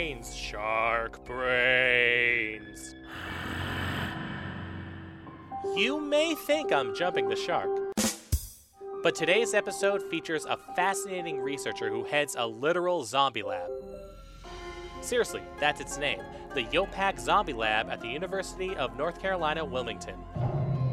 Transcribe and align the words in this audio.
brains, 0.00 0.34
shark 0.34 1.22
brains. 1.26 2.94
You 5.76 6.00
may 6.00 6.34
think 6.34 6.72
I'm 6.72 6.94
jumping 6.94 7.28
the 7.28 7.36
shark, 7.36 7.68
but 9.02 9.14
today's 9.14 9.52
episode 9.52 10.02
features 10.04 10.46
a 10.46 10.56
fascinating 10.74 11.38
researcher 11.38 11.90
who 11.90 12.04
heads 12.04 12.34
a 12.38 12.46
literal 12.46 13.04
zombie 13.04 13.42
lab. 13.42 13.68
Seriously, 15.02 15.42
that's 15.58 15.82
its 15.82 15.98
name 15.98 16.22
the 16.54 16.64
Yopak 16.64 17.20
Zombie 17.20 17.52
Lab 17.52 17.90
at 17.90 18.00
the 18.00 18.08
University 18.08 18.74
of 18.76 18.96
North 18.96 19.20
Carolina, 19.20 19.62
Wilmington. 19.62 20.16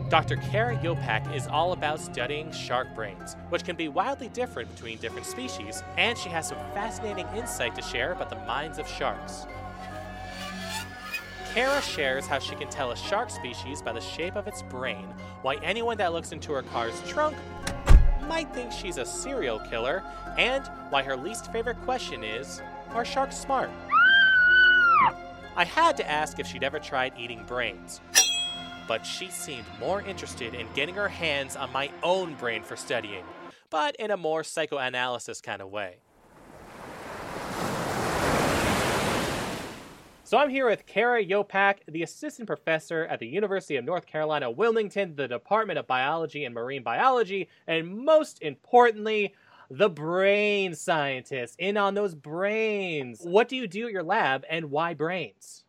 Dr. 0.10 0.38
Kara 0.38 0.78
Yopak 0.78 1.36
is 1.36 1.48
all 1.48 1.74
about 1.74 2.00
studying 2.00 2.50
shark 2.54 2.88
brains, 2.96 3.36
which 3.50 3.66
can 3.66 3.76
be 3.76 3.90
wildly 3.90 4.30
different 4.30 4.74
between 4.74 4.98
different 5.00 5.26
species, 5.26 5.84
and 5.98 6.18
she 6.18 6.30
has 6.30 6.48
some 6.48 6.58
fascinating 6.74 7.28
insight 7.36 7.76
to 7.76 7.82
share 7.82 8.14
about 8.14 8.30
the 8.30 8.38
minds 8.46 8.80
of 8.80 8.88
sharks. 8.88 9.46
Kara 11.54 11.82
shares 11.82 12.26
how 12.26 12.40
she 12.40 12.56
can 12.56 12.70
tell 12.70 12.92
a 12.92 12.96
shark 12.96 13.30
species 13.30 13.82
by 13.82 13.92
the 13.92 14.00
shape 14.00 14.38
of 14.38 14.48
its 14.48 14.62
brain, 14.62 15.08
why 15.42 15.58
anyone 15.58 15.98
that 15.98 16.14
looks 16.14 16.32
into 16.32 16.54
her 16.54 16.62
car's 16.62 17.02
trunk 17.06 17.36
might 18.30 18.54
think 18.54 18.72
she's 18.72 18.98
a 18.98 19.06
serial 19.06 19.60
killer, 19.60 20.04
and 20.38 20.66
why 20.90 21.04
her 21.04 21.18
least 21.18 21.52
favorite 21.52 21.82
question 21.82 22.24
is 22.24 22.62
Are 22.92 23.04
sharks 23.04 23.38
smart? 23.38 23.70
I 25.58 25.66
had 25.66 25.98
to 25.98 26.10
ask 26.10 26.40
if 26.40 26.48
she'd 26.48 26.64
ever 26.64 26.80
tried 26.80 27.12
eating 27.18 27.44
brains, 27.46 28.00
but 28.88 29.06
she 29.06 29.30
seemed 29.30 29.66
more 29.80 30.02
interested 30.02 30.54
in 30.54 30.68
getting 30.74 30.96
her 30.96 31.10
hands 31.10 31.56
on 31.56 31.72
my 31.72 31.92
own 32.04 32.36
brain 32.36 32.64
for 32.64 32.76
studying, 32.76 33.24
but 33.70 33.96
in 33.98 34.12
a 34.12 34.18
more 34.18 34.44
psychoanalysis 34.44 35.42
kind 35.42 35.62
of 35.62 35.70
way. 35.70 35.98
So 40.24 40.38
I'm 40.38 40.50
here 40.50 40.70
with 40.70 40.86
Kara 40.86 41.24
Yopak, 41.24 41.78
the 41.88 42.04
assistant 42.04 42.48
professor 42.48 43.06
at 43.06 43.20
the 43.20 43.28
University 43.28 43.78
of 43.78 43.86
North 43.86 44.06
Carolina, 44.06 44.52
Wilmington, 44.52 45.16
the 45.16 45.28
Department 45.28 45.80
of 45.80 45.88
Biology 45.88 46.44
and 46.44 46.54
Marine 46.54 46.84
Biology, 46.84 47.48
and 47.66 48.04
most 48.04 48.42
importantly, 48.42 49.34
the 49.70 49.90
brain 49.90 50.76
scientist. 50.76 51.56
In 51.60 51.78
on 51.78 51.94
those 51.94 52.14
brains. 52.14 53.22
What 53.24 53.48
do 53.48 53.56
you 53.56 53.68
do 53.68 53.86
at 53.88 53.94
your 53.94 54.04
lab 54.04 54.44
and 54.50 54.70
why 54.70 54.94
brains? 54.94 55.64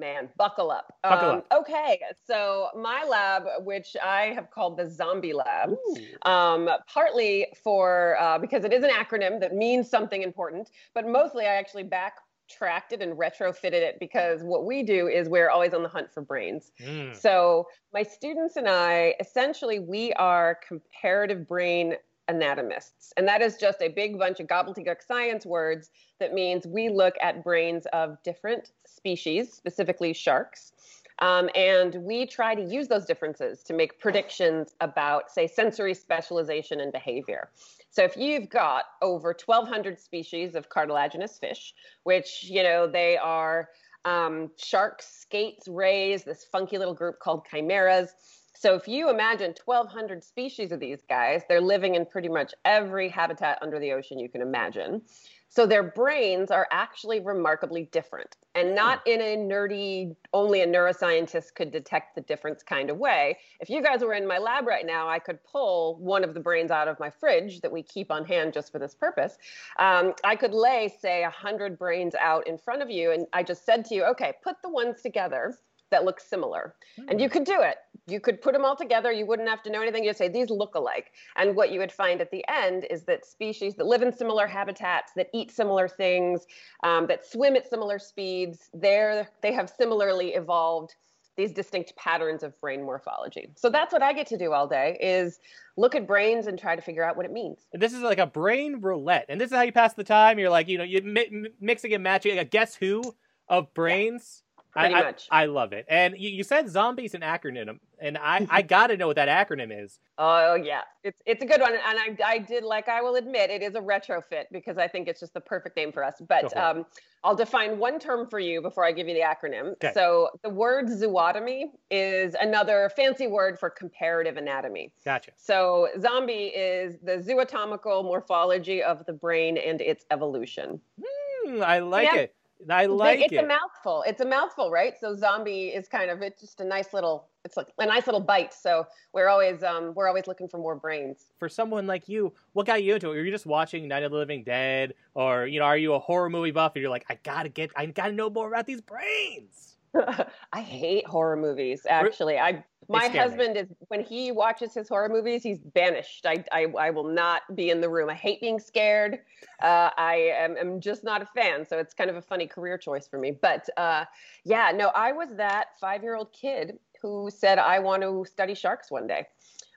Man, 0.00 0.28
buckle 0.36 0.70
up. 0.70 0.94
Buckle 1.02 1.30
um, 1.30 1.36
up. 1.38 1.46
Okay, 1.60 2.00
so 2.26 2.68
my 2.76 3.04
lab, 3.04 3.44
which 3.64 3.96
I 4.02 4.32
have 4.34 4.50
called 4.50 4.76
the 4.76 4.88
Zombie 4.88 5.34
Lab, 5.34 5.76
um, 6.22 6.68
partly 6.92 7.46
for 7.62 8.16
uh, 8.20 8.38
because 8.38 8.64
it 8.64 8.72
is 8.72 8.82
an 8.82 8.90
acronym 8.90 9.38
that 9.40 9.54
means 9.54 9.88
something 9.88 10.22
important, 10.22 10.70
but 10.94 11.06
mostly 11.06 11.44
I 11.44 11.54
actually 11.54 11.84
backtracked 11.84 12.92
it 12.92 13.02
and 13.02 13.16
retrofitted 13.16 13.72
it 13.74 13.98
because 14.00 14.42
what 14.42 14.64
we 14.64 14.82
do 14.82 15.06
is 15.06 15.28
we're 15.28 15.50
always 15.50 15.74
on 15.74 15.82
the 15.82 15.88
hunt 15.88 16.10
for 16.10 16.22
brains. 16.22 16.72
Mm. 16.82 17.14
So 17.14 17.68
my 17.92 18.02
students 18.02 18.56
and 18.56 18.68
I, 18.68 19.14
essentially, 19.20 19.78
we 19.78 20.12
are 20.14 20.58
comparative 20.66 21.46
brain 21.46 21.94
anatomists. 22.28 23.12
And 23.16 23.26
that 23.28 23.42
is 23.42 23.56
just 23.56 23.82
a 23.82 23.88
big 23.88 24.18
bunch 24.18 24.40
of 24.40 24.46
gobbledygook 24.46 25.02
science 25.06 25.44
words 25.44 25.90
that 26.18 26.32
means 26.32 26.66
we 26.66 26.88
look 26.88 27.14
at 27.20 27.42
brains 27.42 27.86
of 27.92 28.22
different 28.22 28.70
species, 28.86 29.52
specifically 29.52 30.12
sharks. 30.12 30.72
Um, 31.20 31.50
and 31.54 31.96
we 31.96 32.26
try 32.26 32.54
to 32.54 32.62
use 32.62 32.88
those 32.88 33.04
differences 33.04 33.62
to 33.64 33.74
make 33.74 34.00
predictions 34.00 34.74
about, 34.80 35.30
say, 35.30 35.46
sensory 35.46 35.92
specialization 35.92 36.80
and 36.80 36.92
behavior. 36.92 37.50
So 37.90 38.02
if 38.02 38.16
you've 38.16 38.48
got 38.48 38.84
over 39.02 39.36
1,200 39.44 40.00
species 40.00 40.54
of 40.54 40.68
cartilaginous 40.68 41.38
fish, 41.38 41.74
which, 42.04 42.44
you 42.44 42.62
know, 42.62 42.86
they 42.86 43.18
are 43.18 43.68
um, 44.04 44.50
sharks, 44.56 45.06
skates, 45.20 45.68
rays, 45.68 46.24
this 46.24 46.44
funky 46.44 46.78
little 46.78 46.94
group 46.94 47.18
called 47.18 47.46
chimeras. 47.50 48.14
So 48.60 48.74
if 48.74 48.86
you 48.86 49.08
imagine 49.08 49.54
1,200 49.64 50.22
species 50.22 50.70
of 50.70 50.80
these 50.80 51.00
guys, 51.08 51.40
they're 51.48 51.62
living 51.62 51.94
in 51.94 52.04
pretty 52.04 52.28
much 52.28 52.52
every 52.66 53.08
habitat 53.08 53.58
under 53.62 53.78
the 53.78 53.92
ocean 53.92 54.18
you 54.18 54.28
can 54.28 54.42
imagine. 54.42 55.00
So 55.48 55.64
their 55.64 55.82
brains 55.82 56.50
are 56.50 56.68
actually 56.70 57.20
remarkably 57.20 57.84
different 57.90 58.36
and 58.54 58.74
not 58.74 59.00
in 59.06 59.22
a 59.22 59.34
nerdy, 59.38 60.14
only 60.34 60.60
a 60.60 60.66
neuroscientist 60.66 61.54
could 61.54 61.70
detect 61.70 62.14
the 62.14 62.20
difference 62.20 62.62
kind 62.62 62.90
of 62.90 62.98
way. 62.98 63.38
If 63.60 63.70
you 63.70 63.82
guys 63.82 64.02
were 64.02 64.12
in 64.12 64.28
my 64.28 64.36
lab 64.36 64.66
right 64.66 64.84
now, 64.84 65.08
I 65.08 65.20
could 65.20 65.42
pull 65.42 65.96
one 65.96 66.22
of 66.22 66.34
the 66.34 66.40
brains 66.40 66.70
out 66.70 66.86
of 66.86 67.00
my 67.00 67.08
fridge 67.08 67.62
that 67.62 67.72
we 67.72 67.82
keep 67.82 68.12
on 68.12 68.26
hand 68.26 68.52
just 68.52 68.70
for 68.70 68.78
this 68.78 68.94
purpose. 68.94 69.38
Um, 69.78 70.12
I 70.22 70.36
could 70.36 70.52
lay, 70.52 70.92
say, 71.00 71.22
100 71.22 71.78
brains 71.78 72.14
out 72.20 72.46
in 72.46 72.58
front 72.58 72.82
of 72.82 72.90
you, 72.90 73.12
and 73.12 73.26
I 73.32 73.42
just 73.42 73.64
said 73.64 73.86
to 73.86 73.94
you, 73.94 74.04
okay, 74.04 74.34
put 74.44 74.56
the 74.60 74.68
ones 74.68 75.00
together 75.00 75.56
that 75.90 76.04
look 76.04 76.20
similar. 76.20 76.74
And 77.08 77.20
you 77.20 77.28
could 77.28 77.44
do 77.44 77.60
it. 77.60 77.76
You 78.10 78.20
could 78.20 78.40
put 78.40 78.52
them 78.52 78.64
all 78.64 78.76
together. 78.76 79.12
You 79.12 79.26
wouldn't 79.26 79.48
have 79.48 79.62
to 79.64 79.70
know 79.70 79.82
anything. 79.82 80.04
You'd 80.04 80.16
say, 80.16 80.28
these 80.28 80.50
look 80.50 80.74
alike. 80.74 81.12
And 81.36 81.54
what 81.56 81.70
you 81.70 81.80
would 81.80 81.92
find 81.92 82.20
at 82.20 82.30
the 82.30 82.44
end 82.48 82.86
is 82.90 83.04
that 83.04 83.24
species 83.24 83.74
that 83.76 83.86
live 83.86 84.02
in 84.02 84.12
similar 84.12 84.46
habitats, 84.46 85.12
that 85.16 85.28
eat 85.32 85.50
similar 85.50 85.88
things, 85.88 86.46
um, 86.82 87.06
that 87.06 87.26
swim 87.26 87.56
at 87.56 87.68
similar 87.68 87.98
speeds, 87.98 88.70
they're, 88.74 89.28
they 89.42 89.52
have 89.52 89.70
similarly 89.70 90.30
evolved 90.30 90.94
these 91.36 91.52
distinct 91.52 91.96
patterns 91.96 92.42
of 92.42 92.60
brain 92.60 92.82
morphology. 92.82 93.50
So 93.56 93.70
that's 93.70 93.92
what 93.92 94.02
I 94.02 94.12
get 94.12 94.26
to 94.26 94.36
do 94.36 94.52
all 94.52 94.66
day 94.66 94.98
is 95.00 95.38
look 95.76 95.94
at 95.94 96.06
brains 96.06 96.46
and 96.46 96.58
try 96.58 96.76
to 96.76 96.82
figure 96.82 97.02
out 97.02 97.16
what 97.16 97.24
it 97.24 97.32
means. 97.32 97.60
This 97.72 97.94
is 97.94 98.02
like 98.02 98.18
a 98.18 98.26
brain 98.26 98.80
roulette, 98.80 99.26
and 99.28 99.40
this 99.40 99.50
is 99.50 99.56
how 99.56 99.62
you 99.62 99.72
pass 99.72 99.94
the 99.94 100.04
time. 100.04 100.38
You're 100.38 100.50
like, 100.50 100.68
you 100.68 100.76
know, 100.76 100.84
you're 100.84 101.02
mi- 101.02 101.28
mi- 101.30 101.50
mixing 101.60 101.94
and 101.94 102.02
matching 102.02 102.36
like 102.36 102.46
a 102.46 102.50
guess 102.50 102.74
who 102.74 103.14
of 103.48 103.72
brains. 103.72 104.42
Pretty 104.72 104.94
I, 104.94 104.98
I- 105.00 105.02
much. 105.04 105.26
I, 105.30 105.46
love 105.46 105.72
it. 105.72 105.84
And 105.88 106.14
you, 106.18 106.30
you 106.30 106.44
said 106.44 106.68
zombies 106.68 107.14
an 107.14 107.22
acronym, 107.22 107.78
and 108.00 108.16
I, 108.16 108.46
I 108.50 108.62
got 108.76 108.88
to 108.88 108.96
know 108.96 109.06
what 109.08 109.16
that 109.16 109.28
acronym 109.28 109.70
is. 109.84 109.98
Oh 110.18 110.54
yeah, 110.54 110.82
it's 111.02 111.20
it's 111.26 111.42
a 111.42 111.46
good 111.46 111.60
one, 111.60 111.72
and 111.72 111.80
I 111.84 112.16
I 112.24 112.38
did 112.38 112.62
like 112.62 112.88
I 112.88 113.00
will 113.00 113.16
admit 113.16 113.50
it 113.50 113.62
is 113.62 113.74
a 113.74 113.80
retrofit 113.80 114.44
because 114.52 114.76
I 114.78 114.86
think 114.86 115.08
it's 115.08 115.20
just 115.20 115.32
the 115.34 115.40
perfect 115.40 115.76
name 115.76 115.92
for 115.92 116.04
us. 116.04 116.16
But 116.28 116.54
um, 116.56 116.84
I'll 117.24 117.34
define 117.34 117.78
one 117.78 117.98
term 117.98 118.28
for 118.28 118.38
you 118.38 118.60
before 118.62 118.84
I 118.84 118.92
give 118.92 119.08
you 119.08 119.14
the 119.14 119.20
acronym. 119.20 119.72
Okay. 119.72 119.92
So 119.94 120.28
the 120.42 120.50
word 120.50 120.86
zootomy 120.88 121.64
is 121.90 122.34
another 122.40 122.90
fancy 122.94 123.26
word 123.26 123.58
for 123.58 123.70
comparative 123.70 124.36
anatomy. 124.36 124.92
Gotcha. 125.04 125.32
So 125.36 125.88
zombie 125.98 126.52
is 126.54 126.96
the 127.02 127.12
zootomical 127.18 128.04
morphology 128.04 128.82
of 128.82 129.04
the 129.06 129.12
brain 129.12 129.56
and 129.56 129.80
its 129.80 130.04
evolution. 130.10 130.80
Hmm, 131.02 131.62
I 131.62 131.78
like 131.80 132.08
Yeah. 132.12 132.20
it. 132.20 132.34
I 132.68 132.86
like 132.86 133.20
it's 133.20 133.32
it. 133.32 133.36
It's 133.36 133.44
a 133.44 133.46
mouthful. 133.46 134.04
It's 134.06 134.20
a 134.20 134.26
mouthful, 134.26 134.70
right? 134.70 134.94
So 135.00 135.14
zombie 135.14 135.68
is 135.68 135.88
kind 135.88 136.10
of 136.10 136.22
it's 136.22 136.40
just 136.40 136.60
a 136.60 136.64
nice 136.64 136.92
little 136.92 137.28
it's 137.44 137.56
like 137.56 137.68
a 137.78 137.86
nice 137.86 138.06
little 138.06 138.20
bite. 138.20 138.52
So 138.52 138.86
we're 139.12 139.28
always 139.28 139.62
um 139.62 139.94
we're 139.94 140.08
always 140.08 140.26
looking 140.26 140.48
for 140.48 140.58
more 140.58 140.74
brains. 140.74 141.26
For 141.38 141.48
someone 141.48 141.86
like 141.86 142.08
you, 142.08 142.32
what 142.52 142.66
got 142.66 142.82
you 142.82 142.94
into 142.94 143.10
it? 143.10 143.14
Were 143.14 143.24
you 143.24 143.30
just 143.30 143.46
watching 143.46 143.88
Night 143.88 144.02
of 144.02 144.10
the 144.10 144.18
Living 144.18 144.44
Dead, 144.44 144.94
or 145.14 145.46
you 145.46 145.58
know, 145.60 145.66
are 145.66 145.78
you 145.78 145.94
a 145.94 145.98
horror 145.98 146.28
movie 146.28 146.50
buff? 146.50 146.72
And 146.74 146.82
you're 146.82 146.90
like, 146.90 147.06
I 147.08 147.18
gotta 147.22 147.48
get, 147.48 147.70
I 147.76 147.86
gotta 147.86 148.12
know 148.12 148.28
more 148.28 148.48
about 148.48 148.66
these 148.66 148.80
brains. 148.80 149.76
I 150.52 150.60
hate 150.60 151.06
horror 151.06 151.36
movies. 151.36 151.86
Actually, 151.88 152.38
I 152.38 152.64
my 152.90 153.08
scare 153.08 153.28
me. 153.28 153.36
husband 153.36 153.56
is 153.56 153.68
when 153.88 154.02
he 154.02 154.32
watches 154.32 154.74
his 154.74 154.88
horror 154.88 155.08
movies, 155.08 155.42
he's 155.42 155.60
banished. 155.60 156.26
I 156.26 156.44
I, 156.52 156.66
I 156.78 156.90
will 156.90 157.08
not 157.08 157.42
be 157.54 157.70
in 157.70 157.80
the 157.80 157.88
room. 157.88 158.10
I 158.10 158.14
hate 158.14 158.40
being 158.40 158.58
scared. 158.58 159.20
Uh, 159.62 159.90
I 159.96 160.32
am, 160.36 160.56
am 160.56 160.80
just 160.80 161.04
not 161.04 161.22
a 161.22 161.26
fan. 161.26 161.66
So 161.66 161.78
it's 161.78 161.94
kind 161.94 162.10
of 162.10 162.16
a 162.16 162.22
funny 162.22 162.46
career 162.46 162.76
choice 162.78 163.06
for 163.06 163.18
me. 163.18 163.30
But 163.30 163.68
uh, 163.76 164.04
yeah, 164.44 164.72
no, 164.74 164.88
I 164.88 165.12
was 165.12 165.36
that 165.36 165.68
five 165.80 166.02
year 166.02 166.16
old 166.16 166.32
kid 166.32 166.78
who 167.00 167.30
said 167.34 167.58
I 167.58 167.78
want 167.78 168.02
to 168.02 168.26
study 168.28 168.54
sharks 168.54 168.90
one 168.90 169.06
day. 169.06 169.26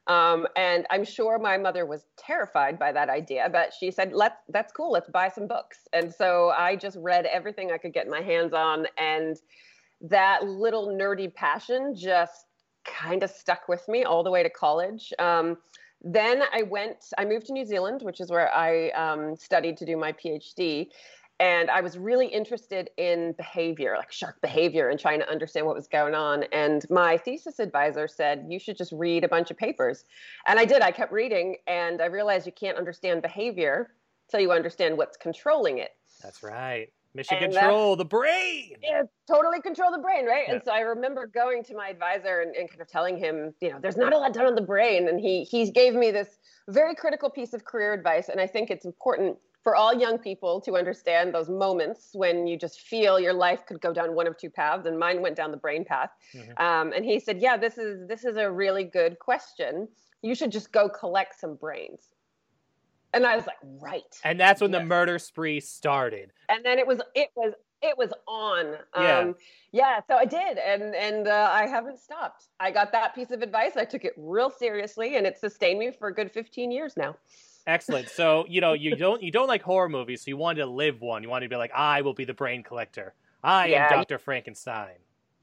Um, 0.08 0.48
and 0.58 0.86
I'm 0.90 1.06
sure 1.06 1.40
my 1.40 1.58
mother 1.58 1.86
was 1.86 2.06
terrified 2.18 2.78
by 2.78 2.92
that 2.92 3.10
idea, 3.10 3.48
but 3.50 3.74
she 3.74 3.90
said, 3.90 4.12
"Let's 4.12 4.42
that's 4.50 4.74
cool. 4.74 4.92
Let's 4.92 5.10
buy 5.10 5.30
some 5.30 5.48
books." 5.48 5.88
And 5.94 6.14
so 6.14 6.50
I 6.50 6.76
just 6.76 6.98
read 7.00 7.26
everything 7.26 7.72
I 7.72 7.78
could 7.78 7.94
get 7.94 8.10
my 8.10 8.22
hands 8.22 8.54
on, 8.54 8.86
and 8.98 9.38
that 10.02 10.44
little 10.44 10.90
nerdy 10.90 11.34
passion 11.34 11.96
just 11.96 12.48
kind 12.86 13.24
of 13.24 13.30
stuck 13.30 13.68
with 13.68 13.88
me 13.88 14.04
all 14.04 14.24
the 14.24 14.32
way 14.32 14.44
to 14.44 14.50
college. 14.50 15.14
Um, 15.20 15.58
then 16.02 16.44
I 16.54 16.64
went, 16.64 16.98
I 17.18 17.26
moved 17.26 17.48
to 17.48 17.54
New 17.54 17.66
Zealand, 17.66 18.02
which 18.02 18.20
is 18.20 18.30
where 18.30 18.54
I 18.54 18.90
um, 18.90 19.36
studied 19.36 19.78
to 19.78 19.86
do 19.86 19.96
my 19.96 20.12
PhD. 20.12 20.88
And 21.40 21.70
I 21.70 21.82
was 21.82 21.98
really 21.98 22.28
interested 22.28 22.90
in 22.98 23.34
behavior, 23.34 23.96
like 23.98 24.12
shark 24.12 24.40
behavior, 24.42 24.90
and 24.90 25.00
trying 25.00 25.20
to 25.20 25.30
understand 25.30 25.66
what 25.66 25.76
was 25.76 25.88
going 25.88 26.14
on. 26.14 26.44
And 26.52 26.86
my 26.90 27.18
thesis 27.18 27.60
advisor 27.60 28.08
said, 28.08 28.46
You 28.50 28.60
should 28.60 28.78
just 28.78 28.92
read 28.92 29.24
a 29.24 29.28
bunch 29.28 29.50
of 29.50 29.58
papers. 29.58 30.06
And 30.46 30.60
I 30.60 30.66
did. 30.66 30.82
I 30.82 30.92
kept 30.92 31.12
reading, 31.12 31.58
and 31.66 32.02
I 32.02 32.06
realized 32.06 32.46
you 32.46 32.52
can't 32.52 32.78
understand 32.78 33.22
behavior 33.24 33.92
till 34.30 34.42
you 34.42 34.52
understand 34.52 34.98
what's 34.98 35.18
controlling 35.18 35.80
it. 35.80 35.92
That's 36.22 36.44
right. 36.44 36.90
Mission 37.16 37.38
And 37.38 37.54
control, 37.54 37.96
the 37.96 38.06
brain. 38.06 38.74
yeah, 38.82 39.04
totally 39.28 39.62
control 39.62 39.92
the 39.92 40.00
brain, 40.00 40.26
right? 40.26 40.46
Yeah. 40.48 40.56
And 40.56 40.64
so 40.64 40.72
I 40.72 40.80
remember 40.80 41.28
going 41.28 41.64
to 41.66 41.76
my 41.76 41.90
advisor 41.90 42.42
and, 42.42 42.56
and 42.56 42.68
kind 42.70 42.82
of 42.82 42.88
telling 42.88 43.18
him, 43.18 43.54
you 43.62 43.70
know, 43.70 43.78
there's 43.80 43.98
not 43.98 44.14
a 44.14 44.18
lot 44.18 44.34
done 44.34 44.48
on 44.48 44.56
the 44.56 44.62
brain. 44.62 45.08
And 45.08 45.20
he 45.20 45.44
he 45.44 45.70
gave 45.70 45.94
me 45.94 46.10
this 46.12 46.40
very 46.70 46.96
critical 46.96 47.30
piece 47.30 47.54
of 47.54 47.66
career 47.66 47.94
advice. 47.94 48.30
And 48.30 48.42
I 48.42 48.48
think 48.48 48.72
it's 48.72 48.86
important 48.86 49.38
for 49.64 49.76
all 49.76 49.94
young 49.94 50.18
people 50.18 50.60
to 50.62 50.76
understand 50.76 51.34
those 51.34 51.50
moments 51.50 52.10
when 52.14 52.48
you 52.48 52.58
just 52.58 52.82
feel 52.82 53.20
your 53.20 53.34
life 53.34 53.66
could 53.66 53.80
go 53.80 53.94
down 53.94 54.14
one 54.14 54.28
of 54.28 54.38
two 54.38 54.50
paths, 54.50 54.86
and 54.86 55.00
mine 55.00 55.22
went 55.22 55.36
down 55.36 55.52
the 55.52 55.58
brain 55.58 55.86
path. 55.86 56.10
Mm-hmm. 56.36 56.64
Um, 56.64 56.94
and 56.94 57.06
he 57.06 57.20
said, 57.20 57.40
"Yeah, 57.40 57.58
this 57.58 57.78
is 57.78 58.08
this 58.08 58.26
is 58.26 58.38
a 58.38 58.52
really 58.52 58.84
good 58.84 59.20
question. 59.20 59.88
You 60.22 60.36
should 60.36 60.52
just 60.52 60.72
go 60.72 60.90
collect 60.90 61.40
some 61.40 61.56
brains." 61.56 62.10
And 63.14 63.26
I 63.26 63.36
was 63.36 63.46
like, 63.46 63.58
"Right." 63.64 64.20
And 64.24 64.40
that's 64.40 64.62
when 64.62 64.72
yes. 64.72 64.82
the 64.82 64.86
murder 64.86 65.20
spree 65.20 65.60
started. 65.60 66.32
And 66.50 66.66
then 66.66 66.80
it 66.80 66.88
was 66.88 67.00
it 67.16 67.30
was 67.36 67.54
it 67.84 67.98
was 67.98 68.12
on. 68.28 68.78
Yeah. 68.98 69.20
Um, 69.20 69.36
yeah. 69.72 70.00
So 70.08 70.16
I 70.16 70.26
did, 70.26 70.58
and 70.58 70.96
and 70.96 71.28
uh, 71.28 71.50
I 71.52 71.68
haven't 71.68 72.00
stopped. 72.00 72.48
I 72.60 72.72
got 72.72 72.92
that 72.94 73.14
piece 73.14 73.32
of 73.32 73.42
advice. 73.42 73.78
I 73.78 73.86
took 73.86 74.06
it 74.06 74.14
real 74.18 74.50
seriously, 74.50 75.18
and 75.18 75.28
it 75.28 75.38
sustained 75.38 75.80
me 75.80 75.92
for 75.92 76.08
a 76.08 76.14
good 76.14 76.32
15 76.32 76.72
years 76.72 76.96
now. 76.98 77.16
Excellent. 77.68 78.10
So 78.10 78.46
you 78.48 78.62
know 78.62 78.74
you 78.74 78.96
don't 78.96 79.22
you 79.22 79.32
don't 79.32 79.48
like 79.48 79.62
horror 79.62 79.90
movies, 79.90 80.24
so 80.24 80.30
you 80.30 80.38
wanted 80.38 80.62
to 80.62 80.68
live 80.68 81.02
one. 81.02 81.24
You 81.24 81.30
wanted 81.30 81.46
to 81.46 81.50
be 81.50 81.58
like, 81.58 81.72
I 81.74 82.02
will 82.02 82.14
be 82.14 82.26
the 82.26 82.34
brain 82.34 82.64
collector. 82.64 83.14
I 83.44 83.68
yeah. 83.68 83.86
am 83.86 83.90
Doctor 83.90 84.18
Frankenstein. 84.18 84.96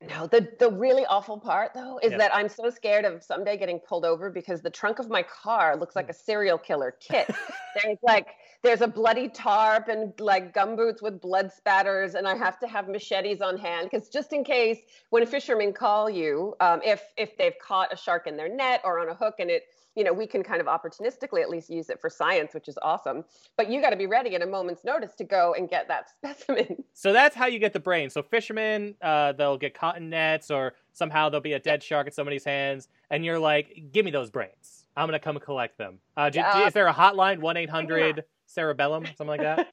No, 0.09 0.27
the 0.27 0.49
the 0.59 0.71
really 0.71 1.05
awful 1.07 1.39
part 1.39 1.73
though 1.75 2.01
is 2.03 2.13
that 2.13 2.35
I'm 2.35 2.49
so 2.49 2.71
scared 2.71 3.05
of 3.05 3.23
someday 3.23 3.59
getting 3.59 3.79
pulled 3.79 4.07
over 4.07 4.31
because 4.31 4.63
the 4.63 4.71
trunk 4.71 4.99
of 4.99 5.11
my 5.11 5.23
car 5.23 5.77
looks 5.77 5.95
like 5.95 6.07
mm. 6.07 6.11
a 6.11 6.15
serial 6.15 6.57
killer 6.57 6.97
kit. 7.01 7.31
There's 7.83 7.99
like 8.03 8.29
there's 8.63 8.83
a 8.83 8.89
bloody 8.89 9.29
tarp 9.29 9.89
and 9.89 10.13
like 10.21 10.55
gumboots 10.55 11.01
with 11.01 11.21
blood 11.21 11.51
spatters, 11.53 12.15
and 12.15 12.29
I 12.29 12.37
have 12.37 12.59
to 12.61 12.67
have 12.67 12.89
machetes 12.89 13.41
on 13.41 13.57
hand 13.57 13.89
because 13.91 14.09
just 14.09 14.33
in 14.33 14.45
case 14.45 14.79
when 15.11 15.25
fishermen 15.27 15.73
call 15.73 16.11
you, 16.11 16.55
um, 16.61 16.81
if 16.85 17.03
if 17.17 17.37
they've 17.39 17.59
caught 17.63 17.93
a 17.93 17.97
shark 17.97 18.27
in 18.27 18.37
their 18.37 18.49
net 18.49 18.83
or 18.85 19.01
on 19.01 19.09
a 19.09 19.15
hook 19.15 19.37
and 19.39 19.51
it 19.51 19.65
you 19.97 20.05
know 20.05 20.13
we 20.13 20.27
can 20.27 20.43
kind 20.43 20.61
of 20.61 20.67
opportunistically 20.67 21.41
at 21.41 21.49
least 21.49 21.71
use 21.71 21.89
it 21.89 22.01
for 22.01 22.11
science 22.11 22.53
which 22.53 22.69
is 22.69 22.79
awesome. 22.83 23.25
But 23.57 23.71
you 23.71 23.81
got 23.81 23.91
to 23.91 23.97
be 23.97 24.07
ready 24.07 24.35
at 24.35 24.43
a 24.43 24.47
moment's 24.47 24.85
notice 24.85 25.15
to 25.17 25.25
go 25.25 25.55
and 25.57 25.69
get 25.69 25.89
that 25.89 26.11
specimen. 26.17 26.85
So 26.93 27.13
that's 27.15 27.35
how 27.35 27.47
you 27.47 27.59
get 27.59 27.73
the 27.73 27.81
brain. 27.81 28.11
So 28.11 28.23
fishermen 28.23 28.95
uh, 29.01 29.33
they'll 29.33 29.59
get 29.59 29.73
caught 29.73 29.97
in 29.97 30.11
nets 30.11 30.51
or 30.51 30.75
somehow 30.93 31.31
there'll 31.31 31.41
be 31.41 31.55
a 31.55 31.59
dead 31.59 31.83
shark 31.83 32.07
in 32.09 32.13
somebody's 32.13 32.45
hands 32.45 32.89
and 33.09 33.25
you're 33.25 33.39
like 33.39 33.87
give 33.91 34.05
me 34.05 34.11
those 34.11 34.31
brains. 34.31 34.85
I'm 34.97 35.07
gonna 35.07 35.19
come 35.19 35.39
collect 35.39 35.79
them. 35.79 35.99
Uh, 36.15 36.29
do, 36.29 36.41
uh, 36.41 36.65
is 36.67 36.75
there 36.75 36.87
a 36.87 36.93
hotline 36.93 37.39
1-800 37.39 38.23
cerebellum, 38.51 39.05
something 39.07 39.27
like 39.27 39.41
that? 39.41 39.69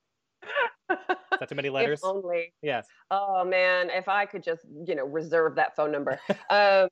Is 0.89 1.39
that 1.39 1.49
too 1.49 1.55
many 1.55 1.69
letters? 1.69 1.99
If 1.99 2.05
only. 2.05 2.53
Yes. 2.61 2.87
Oh 3.11 3.43
man, 3.43 3.89
if 3.89 4.07
I 4.07 4.25
could 4.25 4.43
just, 4.43 4.65
you 4.85 4.95
know, 4.95 5.05
reserve 5.05 5.55
that 5.55 5.75
phone 5.75 5.91
number. 5.91 6.19
um, 6.49 6.87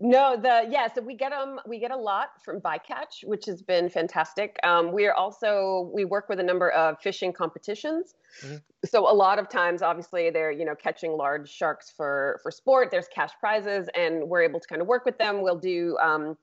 no, 0.00 0.36
the 0.36 0.66
yeah. 0.68 0.88
So 0.92 1.02
we 1.02 1.14
get 1.14 1.30
them. 1.30 1.60
We 1.66 1.78
get 1.78 1.92
a 1.92 1.96
lot 1.96 2.30
from 2.44 2.60
bycatch, 2.60 3.22
which 3.22 3.46
has 3.46 3.62
been 3.62 3.88
fantastic. 3.88 4.58
Um, 4.64 4.92
we 4.92 5.06
are 5.06 5.14
also 5.14 5.90
we 5.94 6.04
work 6.04 6.28
with 6.28 6.40
a 6.40 6.42
number 6.42 6.70
of 6.70 6.96
fishing 7.00 7.32
competitions. 7.32 8.14
Mm-hmm. 8.44 8.56
So 8.84 9.10
a 9.10 9.14
lot 9.14 9.38
of 9.38 9.48
times, 9.48 9.82
obviously, 9.82 10.30
they're 10.30 10.50
you 10.50 10.64
know 10.64 10.74
catching 10.74 11.12
large 11.12 11.50
sharks 11.50 11.90
for 11.90 12.40
for 12.42 12.50
sport. 12.50 12.90
There's 12.90 13.08
cash 13.08 13.30
prizes, 13.40 13.88
and 13.94 14.28
we're 14.28 14.42
able 14.42 14.60
to 14.60 14.68
kind 14.68 14.82
of 14.82 14.88
work 14.88 15.04
with 15.04 15.18
them. 15.18 15.42
We'll 15.42 15.58
do 15.58 15.96
um, 16.02 16.36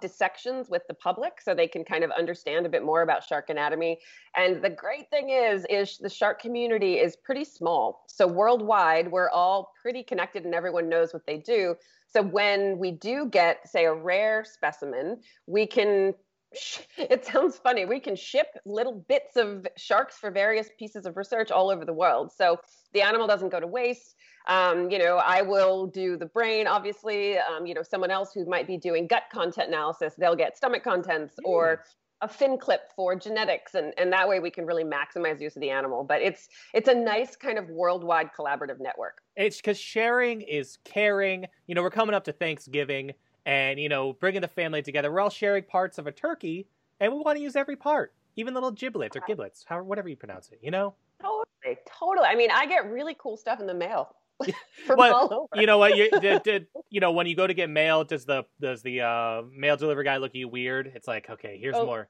dissections 0.00 0.68
with 0.68 0.82
the 0.88 0.94
public, 0.94 1.40
so 1.40 1.54
they 1.54 1.68
can 1.68 1.84
kind 1.84 2.04
of 2.04 2.10
understand 2.10 2.66
a 2.66 2.68
bit 2.68 2.84
more 2.84 3.02
about 3.02 3.24
shark 3.24 3.50
anatomy. 3.50 3.98
And 4.36 4.62
the 4.62 4.70
great 4.70 5.08
thing 5.10 5.30
is, 5.30 5.64
is 5.70 5.98
the 5.98 6.10
shark 6.10 6.40
community 6.40 6.98
is 6.98 7.16
pretty 7.16 7.44
small. 7.44 8.04
So 8.06 8.26
worldwide, 8.26 9.10
we're 9.10 9.30
all 9.30 9.72
pretty 9.80 10.02
connected, 10.02 10.44
and 10.44 10.54
everyone 10.54 10.88
knows 10.88 11.14
what 11.14 11.26
they 11.26 11.38
do. 11.38 11.76
So 12.08 12.22
when 12.22 12.78
we 12.78 12.92
do 12.92 13.26
get, 13.26 13.68
say, 13.68 13.84
a 13.86 13.92
rare 13.92 14.44
specimen, 14.44 15.20
we 15.46 15.66
can 15.66 16.14
it 16.98 17.24
sounds 17.24 17.56
funny. 17.56 17.84
We 17.84 18.00
can 18.00 18.16
ship 18.16 18.48
little 18.64 19.04
bits 19.08 19.36
of 19.36 19.66
sharks 19.76 20.16
for 20.16 20.30
various 20.30 20.68
pieces 20.78 21.06
of 21.06 21.16
research 21.16 21.50
all 21.50 21.70
over 21.70 21.84
the 21.84 21.92
world. 21.92 22.32
So 22.32 22.58
the 22.92 23.02
animal 23.02 23.26
doesn't 23.26 23.50
go 23.50 23.60
to 23.60 23.66
waste. 23.66 24.16
Um, 24.48 24.90
you 24.90 24.98
know, 24.98 25.16
I 25.16 25.42
will 25.42 25.86
do 25.86 26.16
the 26.16 26.26
brain, 26.26 26.66
obviously. 26.66 27.38
Um, 27.38 27.66
you 27.66 27.74
know, 27.74 27.82
someone 27.82 28.10
else 28.10 28.32
who 28.32 28.46
might 28.46 28.66
be 28.66 28.76
doing 28.76 29.06
gut 29.06 29.24
content 29.32 29.68
analysis, 29.68 30.14
they'll 30.16 30.36
get 30.36 30.56
stomach 30.56 30.84
contents 30.84 31.34
mm. 31.34 31.48
or 31.48 31.82
a 32.22 32.28
fin 32.28 32.56
clip 32.58 32.92
for 32.94 33.14
genetics 33.14 33.74
and, 33.74 33.92
and 33.98 34.10
that 34.12 34.26
way 34.26 34.40
we 34.40 34.50
can 34.50 34.64
really 34.64 34.84
maximize 34.84 35.40
use 35.40 35.54
of 35.54 35.60
the 35.60 35.68
animal 35.68 36.02
but 36.02 36.22
it's 36.22 36.48
it's 36.72 36.88
a 36.88 36.94
nice 36.94 37.36
kind 37.36 37.58
of 37.58 37.68
worldwide 37.68 38.30
collaborative 38.38 38.80
network 38.80 39.18
it's 39.36 39.58
because 39.58 39.78
sharing 39.78 40.40
is 40.40 40.78
caring 40.84 41.44
you 41.66 41.74
know 41.74 41.82
we're 41.82 41.90
coming 41.90 42.14
up 42.14 42.24
to 42.24 42.32
thanksgiving 42.32 43.12
and 43.46 43.80
you 43.80 43.88
know 43.88 44.12
bringing 44.12 44.42
the 44.42 44.48
family 44.48 44.82
together 44.82 45.10
we're 45.10 45.20
all 45.20 45.30
sharing 45.30 45.62
parts 45.62 45.96
of 45.96 46.06
a 46.06 46.12
turkey 46.12 46.66
and 47.00 47.10
we 47.12 47.18
want 47.20 47.38
to 47.38 47.42
use 47.42 47.56
every 47.56 47.76
part 47.76 48.12
even 48.36 48.52
the 48.52 48.60
little 48.60 48.72
giblets 48.72 49.16
or 49.16 49.22
giblets 49.26 49.64
however 49.66 49.84
whatever 49.84 50.08
you 50.08 50.16
pronounce 50.16 50.50
it 50.50 50.58
you 50.62 50.70
know 50.70 50.92
totally 51.22 51.78
totally 51.88 52.26
i 52.26 52.34
mean 52.34 52.50
i 52.50 52.66
get 52.66 52.90
really 52.90 53.16
cool 53.18 53.38
stuff 53.38 53.60
in 53.60 53.66
the 53.66 53.74
mail 53.74 54.14
from 54.86 54.98
well, 54.98 55.48
you 55.54 55.66
know 55.66 55.78
what? 55.78 55.96
You, 55.96 56.10
did, 56.10 56.42
did, 56.42 56.66
you 56.90 57.00
know 57.00 57.12
when 57.12 57.26
you 57.26 57.34
go 57.34 57.46
to 57.46 57.54
get 57.54 57.70
mail? 57.70 58.04
Does 58.04 58.26
the 58.26 58.44
does 58.60 58.82
the 58.82 59.00
uh, 59.00 59.42
mail 59.50 59.78
delivery 59.78 60.04
guy 60.04 60.18
look 60.18 60.32
at 60.32 60.34
you 60.36 60.46
weird? 60.46 60.92
It's 60.94 61.08
like, 61.08 61.30
okay, 61.30 61.58
here's 61.58 61.74
oh, 61.74 61.86
more 61.86 62.08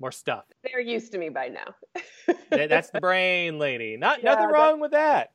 more 0.00 0.12
stuff. 0.12 0.44
They're 0.64 0.80
used 0.80 1.12
to 1.12 1.18
me 1.18 1.28
by 1.28 1.48
now. 1.48 1.74
That's 2.50 2.90
the 2.90 3.00
brain 3.00 3.58
lady. 3.58 3.96
Not 3.96 4.22
yeah, 4.22 4.34
nothing 4.34 4.48
wrong 4.48 4.80
with 4.80 4.92
that. 4.92 5.32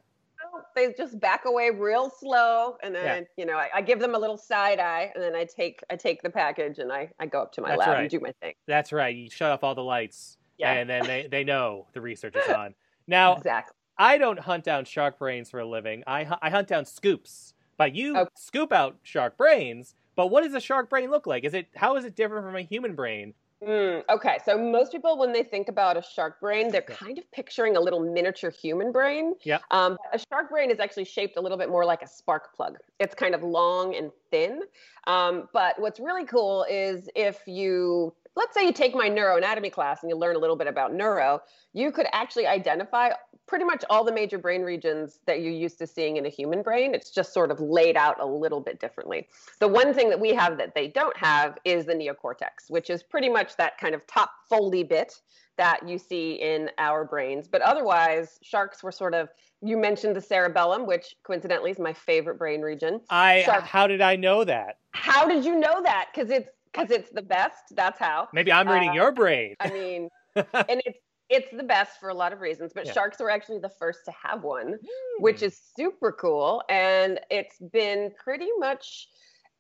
They 0.76 0.94
just 0.94 1.20
back 1.20 1.46
away 1.46 1.70
real 1.70 2.10
slow, 2.10 2.78
and 2.84 2.94
then 2.94 3.04
yeah. 3.06 3.22
you 3.38 3.46
know 3.46 3.58
I, 3.58 3.70
I, 3.76 3.82
give 3.82 4.00
them 4.00 4.16
a 4.16 4.18
little 4.18 4.38
side 4.38 4.80
eye, 4.80 5.12
and 5.14 5.24
then 5.24 5.36
I 5.36 5.46
take 5.46 5.82
I 5.90 5.96
take 5.96 6.22
the 6.22 6.30
package 6.30 6.80
and 6.80 6.92
I, 6.92 7.10
I 7.20 7.26
go 7.26 7.42
up 7.42 7.52
to 7.54 7.62
my 7.62 7.70
That's 7.70 7.80
lab 7.80 7.90
right. 7.90 8.02
and 8.02 8.10
do 8.10 8.20
my 8.20 8.34
thing. 8.42 8.54
That's 8.68 8.92
right. 8.92 9.16
You 9.16 9.30
shut 9.30 9.52
off 9.52 9.64
all 9.64 9.76
the 9.76 9.84
lights, 9.84 10.38
yeah. 10.58 10.74
and 10.74 10.90
then 10.90 11.06
they, 11.06 11.28
they 11.30 11.44
know 11.44 11.88
the 11.94 12.02
research 12.02 12.36
is 12.36 12.50
on. 12.56 12.74
Now, 13.08 13.36
exactly. 13.36 13.76
I 13.98 14.18
don't 14.18 14.40
hunt 14.40 14.64
down 14.64 14.86
shark 14.86 15.20
brains 15.20 15.50
for 15.50 15.60
a 15.60 15.66
living. 15.66 16.04
I 16.08 16.28
I 16.42 16.50
hunt 16.50 16.68
down 16.68 16.86
scoops. 16.86 17.54
But 17.78 17.96
you 17.96 18.18
okay. 18.18 18.30
scoop 18.36 18.72
out 18.72 18.98
shark 19.04 19.38
brains. 19.38 19.96
But 20.16 20.28
what 20.28 20.44
does 20.44 20.54
a 20.54 20.60
shark 20.60 20.90
brain 20.90 21.10
look 21.10 21.26
like? 21.26 21.44
Is 21.44 21.54
it 21.54 21.68
how 21.76 21.96
is 21.98 22.06
it 22.06 22.16
different 22.16 22.46
from 22.46 22.56
a 22.56 22.62
human 22.62 22.96
brain? 22.96 23.34
Mm, 23.64 24.04
okay, 24.10 24.38
so 24.46 24.58
most 24.58 24.92
people, 24.92 25.18
when 25.18 25.32
they 25.32 25.44
think 25.44 25.70
about 25.70 25.96
a 25.96 26.02
shark 26.02 26.40
brain, 26.42 26.70
they're 26.70 26.82
kind 26.82 27.18
of 27.18 27.30
picturing 27.32 27.78
a 27.78 27.80
little 27.80 28.00
miniature 28.00 28.50
human 28.50 28.92
brain. 28.92 29.36
Yeah. 29.44 29.60
Um, 29.72 29.98
a 30.12 30.20
shark 30.20 30.50
brain 30.50 30.70
is 30.70 30.80
actually 30.80 31.06
shaped 31.06 31.38
a 31.38 31.42
little 31.42 31.58
bit 31.58 31.70
more 31.70 31.86
like 31.86 32.02
a 32.02 32.08
spark 32.08 32.54
plug. 32.56 32.78
It's 33.00 33.16
kind 33.16 33.34
of 33.34 33.44
long 33.44 33.96
and 33.96 34.12
thin. 34.32 34.62
Um, 35.08 35.48
but 35.54 35.80
what's 35.80 36.00
really 36.00 36.26
cool 36.26 36.66
is 36.70 37.10
if 37.16 37.40
you 37.48 38.14
let's 38.36 38.54
say 38.54 38.66
you 38.66 38.74
take 38.74 38.96
my 38.96 39.10
neuroanatomy 39.10 39.72
class 39.72 40.02
and 40.02 40.10
you 40.10 40.16
learn 40.16 40.36
a 40.36 40.40
little 40.40 40.56
bit 40.56 40.68
about 40.68 40.94
neuro, 40.94 41.42
you 41.74 41.92
could 41.92 42.08
actually 42.14 42.48
identify 42.48 43.10
pretty 43.48 43.66
much 43.66 43.84
all 43.90 44.04
the 44.04 44.12
major 44.12 44.38
brain 44.38 44.62
regions 44.62 45.20
that 45.26 45.42
you're 45.42 45.52
used 45.52 45.78
to 45.78 45.86
seeing 45.86 46.18
in 46.18 46.26
a 46.26 46.30
human 46.30 46.62
brain. 46.62 46.96
It's 46.96 47.12
just 47.12 47.34
sort 47.34 47.52
of 47.52 47.60
laid 47.60 47.98
out 47.98 48.20
a 48.20 48.26
little 48.26 48.62
bit 48.62 48.80
differently. 48.80 49.28
The 49.60 49.68
one 49.68 49.94
thing 49.94 50.10
that 50.10 50.20
we 50.20 50.30
have 50.34 50.58
that 50.58 50.74
they 50.74 50.88
don't 50.88 51.16
have 51.18 51.58
is 51.66 51.86
the 51.86 51.94
neocortex, 51.94 52.70
which 52.70 52.90
is 52.90 53.04
pretty 53.04 53.30
much 53.30 53.58
that 53.58 53.78
kind 53.78 53.94
of 53.94 54.06
top 54.08 54.32
foldy 54.52 54.88
bit 54.88 55.22
that 55.58 55.88
you 55.88 56.00
see 56.00 56.34
in 56.34 56.70
our 56.80 57.06
brains. 57.06 57.48
But 57.48 57.62
otherwise, 57.62 58.40
sharks 58.42 58.82
were 58.82 58.92
sort 58.92 59.14
of 59.14 59.30
you 59.62 59.78
mentioned 59.78 60.16
the 60.16 60.22
cerebellum, 60.22 60.86
which 60.86 61.16
coincidentally 61.24 61.72
is 61.72 61.80
my 61.80 61.94
favorite 61.94 62.38
brain 62.38 62.62
region. 62.62 63.00
I 63.10 63.44
Shark, 63.44 63.64
how 63.64 63.88
did 63.88 64.02
I 64.02 64.18
know 64.18 64.44
that? 64.44 64.80
How 64.92 65.26
did 65.26 65.46
you 65.46 65.58
know 65.58 65.82
that? 65.84 66.08
Because 66.14 66.30
it's 66.30 66.50
because 66.74 66.92
it's 66.92 67.10
the 67.12 67.22
best. 67.22 67.76
That's 67.76 68.00
how. 68.00 68.28
Maybe 68.34 68.52
I'm 68.52 68.68
reading 68.68 68.90
uh, 68.90 68.94
your 68.94 69.12
brain. 69.12 69.56
I 69.60 69.70
mean, 69.70 70.10
and 70.36 70.82
it's 70.86 71.00
it's 71.30 71.48
the 71.52 71.64
best 71.64 72.00
for 72.00 72.10
a 72.10 72.14
lot 72.14 72.34
of 72.34 72.42
reasons, 72.42 72.72
but 72.74 72.86
yeah. 72.86 72.94
sharks 72.94 73.20
were 73.20 73.30
actually 73.30 73.60
the 73.60 73.72
first 73.80 74.00
to 74.06 74.12
have 74.12 74.44
one, 74.44 74.74
mm. 74.74 74.78
which 75.20 75.42
is 75.42 75.60
super 75.76 76.12
cool. 76.12 76.64
And 76.70 77.20
it's 77.32 77.58
been 77.72 78.12
pretty 78.24 78.50
much 78.60 79.08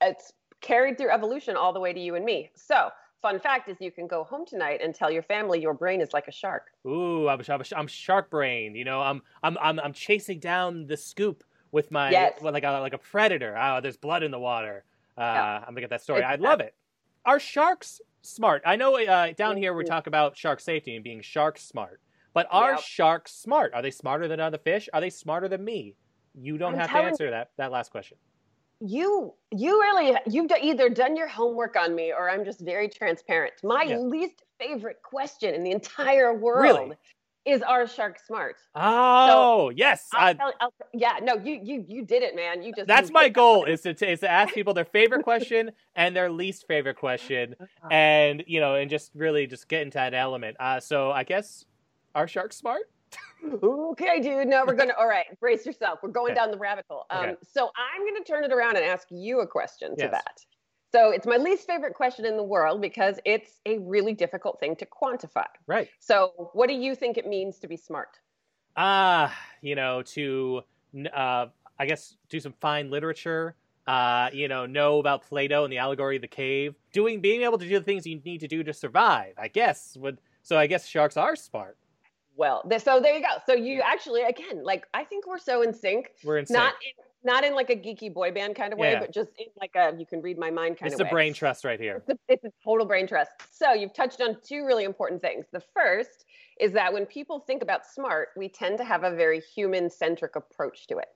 it's 0.01 0.34
carried 0.62 0.98
through 0.98 1.10
evolution 1.10 1.55
all 1.55 1.74
the 1.74 1.79
way 1.79 1.93
to 1.93 2.00
you 2.00 2.15
and 2.15 2.25
me. 2.25 2.51
So 2.55 2.89
fun 3.22 3.39
fact 3.39 3.70
is 3.70 3.77
you 3.79 3.91
can 3.91 4.08
go 4.08 4.24
home 4.24 4.46
tonight 4.46 4.82
and 4.84 4.93
tell 4.93 5.10
your 5.10 5.24
family 5.24 5.62
your 5.62 5.74
brain 5.74 6.01
is 6.01 6.13
like 6.13 6.27
a 6.27 6.32
shark. 6.32 6.67
Ooh, 6.86 7.27
I'm, 7.27 7.41
I'm, 7.48 7.62
I'm 7.75 7.88
shark 7.88 8.29
brain. 8.29 8.75
You 8.75 8.86
know, 8.86 9.01
I'm, 9.01 9.22
I'm, 9.41 9.58
I'm, 9.62 9.79
I'm 9.79 9.93
chasing 9.93 10.39
down 10.39 10.88
the 10.88 10.98
scoop 10.98 11.43
with 11.72 11.89
my, 11.89 12.12
yes. 12.12 12.41
like 12.41 12.63
a, 12.63 12.72
like 12.79 12.93
a 12.93 12.98
predator. 12.98 13.58
Oh, 13.58 13.79
there's 13.82 13.98
blood 13.98 14.24
in 14.24 14.32
the 14.32 14.39
water. 14.39 14.84
Uh, 15.17 15.22
yeah. 15.22 15.58
I'm 15.60 15.74
gonna 15.74 15.82
get 15.82 15.91
that 15.91 16.01
story. 16.01 16.24
I 16.24 16.36
love 16.36 16.60
it. 16.60 16.75
Are 17.25 17.39
sharks 17.39 18.01
smart? 18.22 18.63
I 18.65 18.75
know 18.75 19.00
uh, 19.00 19.32
down 19.34 19.56
here 19.56 19.74
we 19.74 19.86
talk 19.86 20.08
about 20.08 20.38
shark 20.38 20.60
safety 20.60 20.96
and 20.96 21.03
being 21.03 21.22
shark 21.22 21.58
smart, 21.58 22.01
but 22.34 22.48
are 22.51 22.72
yep. 22.72 22.82
sharks 22.82 23.34
smart? 23.34 23.74
Are 23.74 23.82
they 23.82 23.92
smarter 23.92 24.27
than 24.27 24.39
other 24.39 24.58
fish? 24.58 24.89
Are 24.94 25.00
they 25.00 25.10
smarter 25.10 25.48
than 25.48 25.63
me? 25.63 25.96
You 26.36 26.58
don't 26.58 26.74
I'm 26.74 26.80
have 26.80 26.89
to 26.89 26.98
answer 26.98 27.30
that 27.30 27.51
that 27.58 27.72
last 27.72 27.92
question. 27.92 28.18
You 28.82 29.34
you 29.51 29.80
really 29.80 30.18
you've 30.30 30.51
either 30.62 30.89
done 30.89 31.15
your 31.15 31.30
homework 31.30 31.77
on 31.77 31.96
me 31.96 32.12
or 32.12 32.30
I'm 32.30 32.44
just 32.44 32.60
very 32.60 32.89
transparent. 32.89 33.53
My 33.63 33.84
yeah. 33.84 34.00
least 34.00 34.44
favorite 34.60 35.01
question 35.01 35.53
in 35.53 35.63
the 35.63 35.72
entire 35.72 36.34
world 36.34 36.63
really? 36.63 36.96
Is 37.46 37.62
our 37.62 37.88
shark 37.88 38.20
smart? 38.26 38.56
Oh, 38.76 39.70
so, 39.70 39.70
yes. 39.76 40.08
I'll 40.14 40.36
I'll, 40.40 40.54
I'll, 40.62 40.74
yeah, 40.94 41.20
no, 41.22 41.36
you 41.36 41.60
you 41.62 41.86
you 41.88 42.06
did 42.06 42.24
it, 42.24 42.36
man. 42.36 42.64
You 42.64 42.74
just 42.74 42.88
That's 42.88 43.12
my 43.12 43.30
goal 43.30 43.66
is 43.66 43.82
to 43.82 43.90
is 44.12 44.22
to 44.22 44.30
ask 44.32 44.54
people 44.54 44.74
their 44.74 44.86
favorite 44.86 45.24
question 45.24 45.72
and 45.96 46.16
their 46.16 46.32
least 46.32 46.68
favorite 46.68 46.96
question 46.98 47.56
uh-huh. 47.60 47.88
and, 47.92 48.44
you 48.48 48.60
know, 48.60 48.76
and 48.76 48.90
just 48.90 49.12
really 49.16 49.48
just 49.48 49.68
get 49.68 49.82
into 49.82 49.96
that 49.96 50.14
element. 50.14 50.56
Uh 50.60 50.80
so 50.80 51.12
I 51.12 51.24
guess 51.24 51.66
Are 52.16 52.28
sharks 52.28 52.58
smart? 52.58 52.84
okay, 53.64 54.22
dude. 54.22 54.48
No, 54.48 54.64
we're 54.66 54.74
gonna. 54.74 54.94
All 54.98 55.08
right, 55.08 55.26
brace 55.40 55.66
yourself. 55.66 56.00
We're 56.02 56.10
going 56.10 56.32
Okay. 56.32 56.40
down 56.40 56.50
the 56.52 56.58
rabbit 56.58 56.86
hole. 56.90 57.06
Um, 57.10 57.26
Okay. 57.26 57.36
So 57.44 57.70
I'm 57.78 58.06
gonna 58.08 58.24
turn 58.24 58.44
it 58.44 58.52
around 58.54 58.78
and 58.78 58.86
ask 58.86 59.08
you 59.12 59.42
a 59.42 59.48
question 59.48 59.96
to 59.98 60.04
Yes. 60.04 60.12
that. 60.12 60.40
So 60.94 61.10
it's 61.10 61.26
my 61.26 61.38
least 61.38 61.66
favorite 61.66 61.96
question 61.96 62.24
in 62.24 62.38
the 62.38 62.44
world 62.44 62.80
because 62.80 63.20
it's 63.26 63.60
a 63.66 63.80
really 63.80 64.14
difficult 64.14 64.60
thing 64.60 64.76
to 64.76 64.86
quantify. 64.86 65.48
Right. 65.66 65.90
So 66.00 66.52
what 66.54 66.68
do 66.68 66.76
you 66.76 66.94
think 66.94 67.18
it 67.18 67.26
means 67.26 67.58
to 67.60 67.68
be 67.68 67.78
smart? 67.78 68.20
Ah, 68.78 69.36
you 69.62 69.74
know, 69.74 70.04
to 70.04 70.62
uh, 71.12 71.48
I 71.80 71.86
guess 71.88 72.16
do 72.30 72.40
some 72.40 72.54
fine 72.62 72.92
literature. 72.92 73.56
Uh, 73.88 74.30
you 74.32 74.48
know, 74.48 74.68
know 74.68 75.00
about 75.00 75.24
Plato 75.24 75.64
and 75.64 75.74
the 75.74 75.80
allegory 75.80 76.18
of 76.18 76.22
the 76.22 76.28
cave. 76.28 76.76
Doing, 76.94 77.22
being 77.22 77.42
able 77.42 77.58
to 77.58 77.68
do 77.68 77.80
the 77.80 77.84
things 77.84 78.06
you 78.06 78.22
need 78.24 78.42
to 78.42 78.48
do 78.48 78.64
to 78.64 78.72
survive. 78.72 79.34
I 79.40 79.48
guess 79.48 79.98
would. 79.98 80.22
So 80.44 80.58
I 80.60 80.68
guess 80.68 80.86
sharks 80.86 81.18
are 81.18 81.36
smart. 81.36 81.76
Well, 82.36 82.64
so 82.84 83.00
there 83.00 83.16
you 83.16 83.22
go. 83.22 83.42
So 83.48 83.54
you 83.54 83.82
actually, 83.82 84.22
again, 84.22 84.64
like 84.64 84.86
I 84.94 85.04
think 85.04 85.26
we're 85.26 85.40
so 85.40 85.64
in 85.64 85.74
sync. 85.74 86.12
We're 86.24 86.38
in 86.38 86.46
sync. 86.46 86.58
Not 86.58 86.74
in, 86.74 87.06
not 87.24 87.44
in 87.44 87.56
like 87.56 87.70
a 87.70 87.75
geeky 87.75 88.13
boy 88.13 88.32
band 88.32 88.56
kind 88.56 88.74
of 88.74 88.80
way, 88.80 88.92
Yeah. 88.92 89.00
but 89.00 89.12
just 89.13 89.30
in 89.38 89.48
like 89.60 89.72
a 89.75 89.98
you 89.98 90.06
can 90.06 90.22
read 90.22 90.38
my 90.38 90.51
mind 90.51 90.77
kind 90.77 90.92
It's 90.92 91.00
of 91.00 91.06
way. 91.06 91.08
It's 91.08 91.12
a 91.12 91.15
brain 91.15 91.34
trust 91.34 91.63
right 91.63 91.80
here. 91.80 92.03
It's 92.08 92.10
a, 92.10 92.18
it's 92.27 92.44
a 92.46 92.51
total 92.63 92.86
brain 92.86 93.08
trust. 93.08 93.32
So 93.51 93.74
you've 93.74 93.94
touched 93.94 94.22
on 94.22 94.38
two 94.44 94.65
really 94.65 94.84
important 94.84 95.22
things. 95.22 95.46
The 95.51 95.63
first 95.74 96.25
is 96.60 96.72
that 96.74 96.94
when 96.94 97.06
people 97.06 97.39
think 97.39 97.63
about 97.63 97.86
smart, 97.86 98.30
we 98.38 98.48
tend 98.50 98.77
to 98.77 98.84
have 98.84 99.03
a 99.03 99.15
very 99.15 99.42
human 99.56 99.89
centric 99.89 100.36
approach 100.36 100.88
to 100.88 100.98
it. 100.98 101.08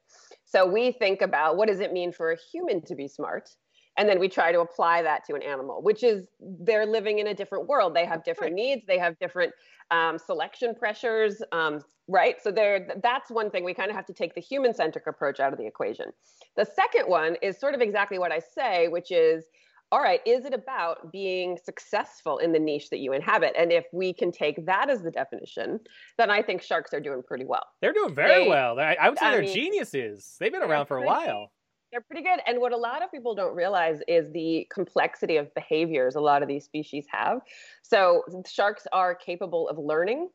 So 0.45 0.65
we 0.65 0.91
think 0.91 1.21
about 1.21 1.57
what 1.57 1.67
does 1.67 1.79
it 1.79 1.93
mean 1.93 2.11
for 2.11 2.31
a 2.31 2.37
human 2.51 2.81
to 2.85 2.95
be 2.95 3.07
smart? 3.07 3.49
And 3.97 4.07
then 4.07 4.19
we 4.19 4.29
try 4.29 4.51
to 4.51 4.59
apply 4.59 5.01
that 5.01 5.25
to 5.25 5.33
an 5.35 5.41
animal, 5.41 5.81
which 5.81 6.03
is 6.03 6.27
they're 6.39 6.85
living 6.85 7.19
in 7.19 7.27
a 7.27 7.33
different 7.33 7.67
world. 7.67 7.95
They 7.95 8.05
have 8.05 8.23
different 8.23 8.53
needs. 8.53 8.83
They 8.87 8.99
have 8.99 9.17
different 9.19 9.53
um, 9.89 10.17
selection 10.19 10.75
pressures, 10.75 11.41
um, 11.51 11.81
right? 12.07 12.35
So 12.41 12.51
there, 12.51 12.87
that's 13.01 13.31
one 13.31 13.49
thing 13.49 13.63
we 13.63 13.73
kind 13.73 13.89
of 13.89 13.95
have 13.95 14.05
to 14.05 14.13
take 14.13 14.35
the 14.35 14.41
human-centric 14.41 15.07
approach 15.07 15.39
out 15.39 15.51
of 15.51 15.57
the 15.57 15.65
equation. 15.65 16.07
The 16.55 16.65
second 16.65 17.07
one 17.07 17.37
is 17.41 17.59
sort 17.59 17.73
of 17.73 17.81
exactly 17.81 18.19
what 18.19 18.31
I 18.31 18.39
say, 18.39 18.87
which 18.87 19.11
is 19.11 19.45
all 19.89 20.01
right, 20.01 20.19
is 20.25 20.43
it 20.43 20.53
about 20.53 21.13
being 21.13 21.57
successful 21.63 22.39
in 22.39 22.51
the 22.51 22.59
niche 22.59 22.89
that 22.89 22.97
you 22.99 23.13
inhabit? 23.13 23.53
And 23.57 23.71
if 23.71 23.85
we 23.93 24.11
can 24.11 24.33
take 24.33 24.65
that 24.65 24.89
as 24.89 25.01
the 25.01 25.09
definition, 25.11 25.79
then 26.17 26.29
I 26.29 26.41
think 26.41 26.61
sharks 26.61 26.93
are 26.93 26.99
doing 26.99 27.23
pretty 27.25 27.45
well. 27.45 27.63
They're 27.81 27.93
doing 27.93 28.13
very 28.13 28.43
They- 28.43 28.49
well. 28.49 28.77
I, 28.77 28.97
I 28.99 29.07
would 29.09 29.17
say 29.17 29.25
I 29.27 29.31
they're 29.31 29.41
mean, 29.43 29.53
geniuses. 29.55 30.35
They've 30.41 30.51
been 30.51 30.61
around 30.61 30.87
for 30.87 30.97
a 30.97 31.01
pretty- 31.07 31.07
while. 31.29 31.51
They're 31.91 32.01
pretty 32.01 32.23
good. 32.23 32.39
And 32.45 32.59
what 32.59 32.73
a 32.73 32.77
lot 32.77 33.01
of 33.01 33.11
people 33.11 33.33
don't 33.33 33.55
realize 33.55 34.01
is 34.07 34.29
the 34.31 34.67
complexity 34.71 35.37
of 35.37 35.53
behaviors 35.53 36.15
a 36.15 36.19
lot 36.19 36.41
of 36.41 36.47
these 36.47 36.65
species 36.65 37.05
have. 37.09 37.41
So 37.81 38.23
sharks 38.45 38.85
are 38.91 39.15
capable 39.15 39.69
of 39.69 39.77
learning. 39.77 40.29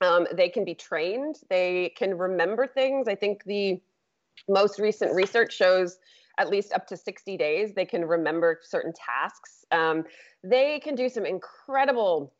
Um, 0.00 0.26
they 0.32 0.48
can 0.48 0.64
be 0.64 0.74
trained. 0.74 1.36
They 1.50 1.92
can 1.96 2.16
remember 2.16 2.66
things. 2.66 3.08
I 3.08 3.14
think 3.14 3.44
the 3.44 3.80
most 4.48 4.78
recent 4.78 5.14
research 5.14 5.52
shows 5.54 5.98
at 6.38 6.48
least 6.48 6.72
up 6.72 6.86
to 6.88 6.96
60 6.96 7.36
days 7.36 7.74
they 7.74 7.84
can 7.84 8.04
remember 8.04 8.60
certain 8.62 8.92
tasks. 8.92 9.64
Um, 9.70 10.04
they 10.42 10.80
can 10.80 10.94
do 10.94 11.08
some 11.08 11.24
incredible 11.24 12.32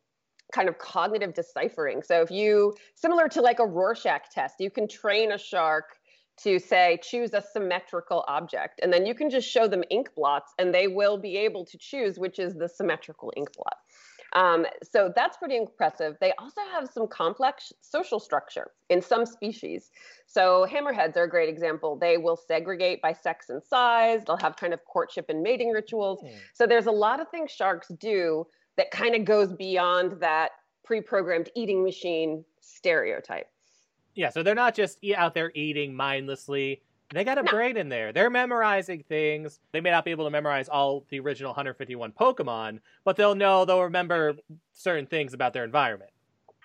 kind 0.53 0.69
of 0.69 0.77
cognitive 0.77 1.33
deciphering. 1.33 2.03
So 2.03 2.21
if 2.21 2.29
you 2.29 2.75
similar 2.93 3.27
to 3.29 3.41
like 3.41 3.59
a 3.59 3.65
Rorschach 3.65 4.29
test, 4.31 4.55
you 4.59 4.69
can 4.69 4.87
train 4.87 5.31
a 5.31 5.37
shark 5.37 5.97
to 6.37 6.59
say 6.59 6.99
choose 7.01 7.33
a 7.33 7.41
symmetrical 7.41 8.25
object 8.27 8.79
and 8.83 8.91
then 8.91 9.05
you 9.05 9.15
can 9.15 9.29
just 9.29 9.49
show 9.49 9.67
them 9.67 9.83
ink 9.89 10.09
blots 10.15 10.53
and 10.59 10.73
they 10.73 10.87
will 10.87 11.17
be 11.17 11.37
able 11.37 11.65
to 11.65 11.77
choose 11.77 12.19
which 12.19 12.39
is 12.39 12.55
the 12.55 12.67
symmetrical 12.67 13.31
ink 13.37 13.49
blot. 13.55 13.77
Um, 14.33 14.65
so 14.83 15.11
that's 15.15 15.37
pretty 15.37 15.55
impressive. 15.55 16.17
They 16.19 16.33
also 16.37 16.59
have 16.73 16.89
some 16.89 17.07
complex 17.07 17.71
social 17.79 18.19
structure 18.19 18.71
in 18.89 19.01
some 19.01 19.25
species. 19.25 19.91
So 20.27 20.67
hammerheads 20.69 21.15
are 21.15 21.23
a 21.23 21.29
great 21.29 21.47
example. 21.47 21.95
They 21.95 22.17
will 22.17 22.35
segregate 22.35 23.01
by 23.01 23.13
sex 23.13 23.49
and 23.49 23.63
size. 23.63 24.23
They'll 24.27 24.37
have 24.37 24.57
kind 24.57 24.73
of 24.73 24.83
courtship 24.85 25.27
and 25.29 25.41
mating 25.41 25.71
rituals. 25.71 26.19
Hmm. 26.19 26.35
So 26.53 26.67
there's 26.67 26.87
a 26.87 26.91
lot 26.91 27.21
of 27.21 27.29
things 27.29 27.49
sharks 27.49 27.87
do 27.97 28.45
that 28.75 28.91
kind 28.91 29.15
of 29.15 29.23
goes 29.23 29.53
beyond 29.53 30.19
that 30.19 30.51
pre-programmed 30.83 31.49
eating 31.55 31.81
machine 31.81 32.43
stereotype. 32.59 33.47
Yeah, 34.15 34.29
so 34.29 34.43
they're 34.43 34.55
not 34.55 34.73
just 34.75 34.99
out 35.15 35.33
there 35.33 35.51
eating 35.55 35.93
mindlessly. 35.93 36.81
They 37.13 37.23
got 37.23 37.37
a 37.37 37.43
No. 37.43 37.51
brain 37.51 37.77
in 37.77 37.89
there. 37.89 38.11
They're 38.11 38.29
memorizing 38.31 39.03
things. 39.03 39.59
They 39.71 39.81
may 39.81 39.91
not 39.91 40.05
be 40.05 40.11
able 40.11 40.25
to 40.25 40.31
memorize 40.31 40.67
all 40.69 41.05
the 41.09 41.19
original 41.19 41.51
151 41.51 42.11
Pokemon, 42.13 42.79
but 43.03 43.15
they'll 43.15 43.35
know, 43.35 43.63
they'll 43.65 43.83
remember 43.83 44.35
certain 44.73 45.05
things 45.05 45.33
about 45.33 45.53
their 45.53 45.63
environment. 45.63 46.09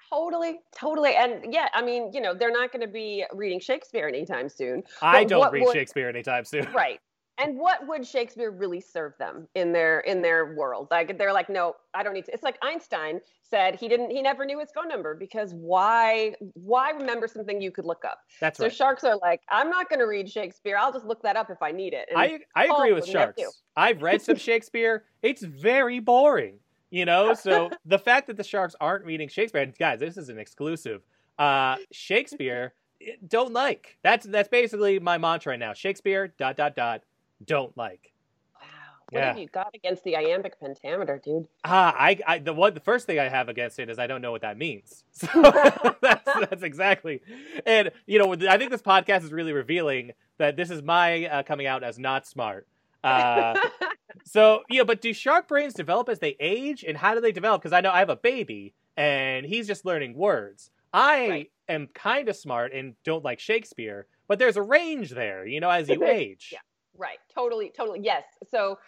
Totally, 0.08 0.60
totally. 0.74 1.14
And 1.14 1.52
yeah, 1.52 1.68
I 1.74 1.82
mean, 1.82 2.12
you 2.12 2.20
know, 2.20 2.34
they're 2.34 2.50
not 2.50 2.72
going 2.72 2.80
to 2.80 2.88
be 2.92 3.24
reading 3.32 3.60
Shakespeare 3.60 4.08
anytime 4.08 4.48
soon. 4.48 4.82
I 5.02 5.24
don't 5.24 5.52
read 5.52 5.64
would- 5.64 5.72
Shakespeare 5.74 6.08
anytime 6.08 6.44
soon. 6.44 6.66
Right. 6.72 7.00
And 7.40 7.58
what 7.58 7.86
would 7.88 8.06
Shakespeare 8.06 8.50
really 8.50 8.80
serve 8.80 9.14
them 9.18 9.48
in 9.54 9.72
their 9.72 10.00
in 10.00 10.20
their 10.20 10.54
world? 10.54 10.88
Like 10.90 11.16
they're 11.16 11.32
like, 11.32 11.48
no, 11.48 11.74
I 11.94 12.02
don't 12.02 12.12
need 12.12 12.26
to. 12.26 12.32
It's 12.32 12.42
like 12.42 12.58
Einstein 12.62 13.20
said 13.42 13.74
he 13.74 13.88
didn't 13.88 14.10
he 14.10 14.20
never 14.20 14.44
knew 14.44 14.60
his 14.60 14.70
phone 14.72 14.88
number 14.88 15.14
because 15.14 15.54
why 15.54 16.34
why 16.54 16.90
remember 16.90 17.26
something 17.26 17.60
you 17.60 17.70
could 17.70 17.86
look 17.86 18.04
up? 18.04 18.18
That's 18.40 18.58
So 18.58 18.64
right. 18.64 18.74
sharks 18.74 19.04
are 19.04 19.16
like, 19.16 19.40
I'm 19.48 19.70
not 19.70 19.88
going 19.88 20.00
to 20.00 20.06
read 20.06 20.28
Shakespeare. 20.30 20.76
I'll 20.78 20.92
just 20.92 21.06
look 21.06 21.22
that 21.22 21.36
up 21.36 21.50
if 21.50 21.62
I 21.62 21.72
need 21.72 21.94
it. 21.94 22.08
And 22.10 22.18
I, 22.18 22.40
I 22.54 22.66
agree 22.66 22.92
with 22.92 23.06
sharks. 23.06 23.42
I've 23.76 24.02
read 24.02 24.20
some 24.20 24.36
Shakespeare. 24.36 25.04
It's 25.22 25.42
very 25.42 25.98
boring, 25.98 26.58
you 26.90 27.04
know? 27.06 27.34
So 27.40 27.70
the 27.86 27.98
fact 27.98 28.26
that 28.26 28.36
the 28.36 28.44
sharks 28.44 28.74
aren't 28.80 29.04
reading 29.04 29.28
Shakespeare, 29.28 29.64
guys, 29.78 29.98
this 30.00 30.16
is 30.18 30.28
an 30.28 30.38
exclusive. 30.38 31.02
Uh, 31.38 31.76
Shakespeare, 31.90 32.74
eh, 33.00 33.12
don't 33.26 33.52
like. 33.54 33.96
That's 34.02 34.26
that's 34.26 34.48
basically 34.48 34.98
my 34.98 35.16
mantra 35.16 35.52
right 35.52 35.58
now. 35.58 35.72
Shakespeare, 35.72 36.28
dot, 36.38 36.56
dot, 36.56 36.76
dot, 36.76 37.02
don't 37.44 37.76
like. 37.76 38.12
wow, 38.60 38.66
what 39.10 39.18
Yeah. 39.20 39.26
have 39.28 39.38
you 39.38 39.48
got 39.48 39.74
against 39.74 40.04
the 40.04 40.16
iambic 40.16 40.58
pentameter, 40.60 41.20
dude? 41.24 41.46
Ah, 41.64 41.94
I, 41.98 42.18
I 42.26 42.38
the 42.38 42.52
one 42.52 42.74
the 42.74 42.80
first 42.80 43.06
thing 43.06 43.18
I 43.18 43.28
have 43.28 43.48
against 43.48 43.78
it 43.78 43.88
is 43.90 43.98
I 43.98 44.06
don't 44.06 44.22
know 44.22 44.30
what 44.32 44.42
that 44.42 44.56
means. 44.58 45.04
So 45.12 45.26
that's 46.02 46.24
that's 46.24 46.62
exactly, 46.62 47.20
and 47.66 47.90
you 48.06 48.18
know 48.18 48.32
I 48.48 48.56
think 48.58 48.70
this 48.70 48.82
podcast 48.82 49.24
is 49.24 49.32
really 49.32 49.52
revealing 49.52 50.12
that 50.38 50.56
this 50.56 50.70
is 50.70 50.82
my 50.82 51.26
uh, 51.26 51.42
coming 51.42 51.66
out 51.66 51.82
as 51.82 51.98
not 51.98 52.26
smart. 52.26 52.66
Uh, 53.04 53.58
so 54.24 54.62
yeah, 54.68 54.82
but 54.84 55.00
do 55.00 55.12
shark 55.12 55.48
brains 55.48 55.74
develop 55.74 56.08
as 56.08 56.18
they 56.18 56.36
age, 56.40 56.84
and 56.86 56.96
how 56.96 57.14
do 57.14 57.20
they 57.20 57.32
develop? 57.32 57.60
Because 57.62 57.72
I 57.72 57.80
know 57.80 57.90
I 57.90 57.98
have 58.00 58.10
a 58.10 58.16
baby 58.16 58.74
and 58.96 59.46
he's 59.46 59.66
just 59.66 59.84
learning 59.86 60.14
words. 60.14 60.70
I 60.92 61.28
Right. 61.28 61.50
am 61.68 61.86
kind 61.94 62.28
of 62.28 62.36
smart 62.36 62.72
and 62.74 62.94
don't 63.04 63.24
like 63.24 63.38
Shakespeare, 63.40 64.06
but 64.28 64.38
there's 64.38 64.56
a 64.56 64.62
range 64.62 65.10
there, 65.10 65.46
you 65.46 65.60
know, 65.60 65.70
as 65.70 65.88
you 65.88 66.04
age. 66.04 66.50
Yeah. 66.52 66.58
Right. 67.00 67.18
Totally. 67.34 67.70
Totally. 67.70 68.00
Yes. 68.02 68.24
So 68.50 68.78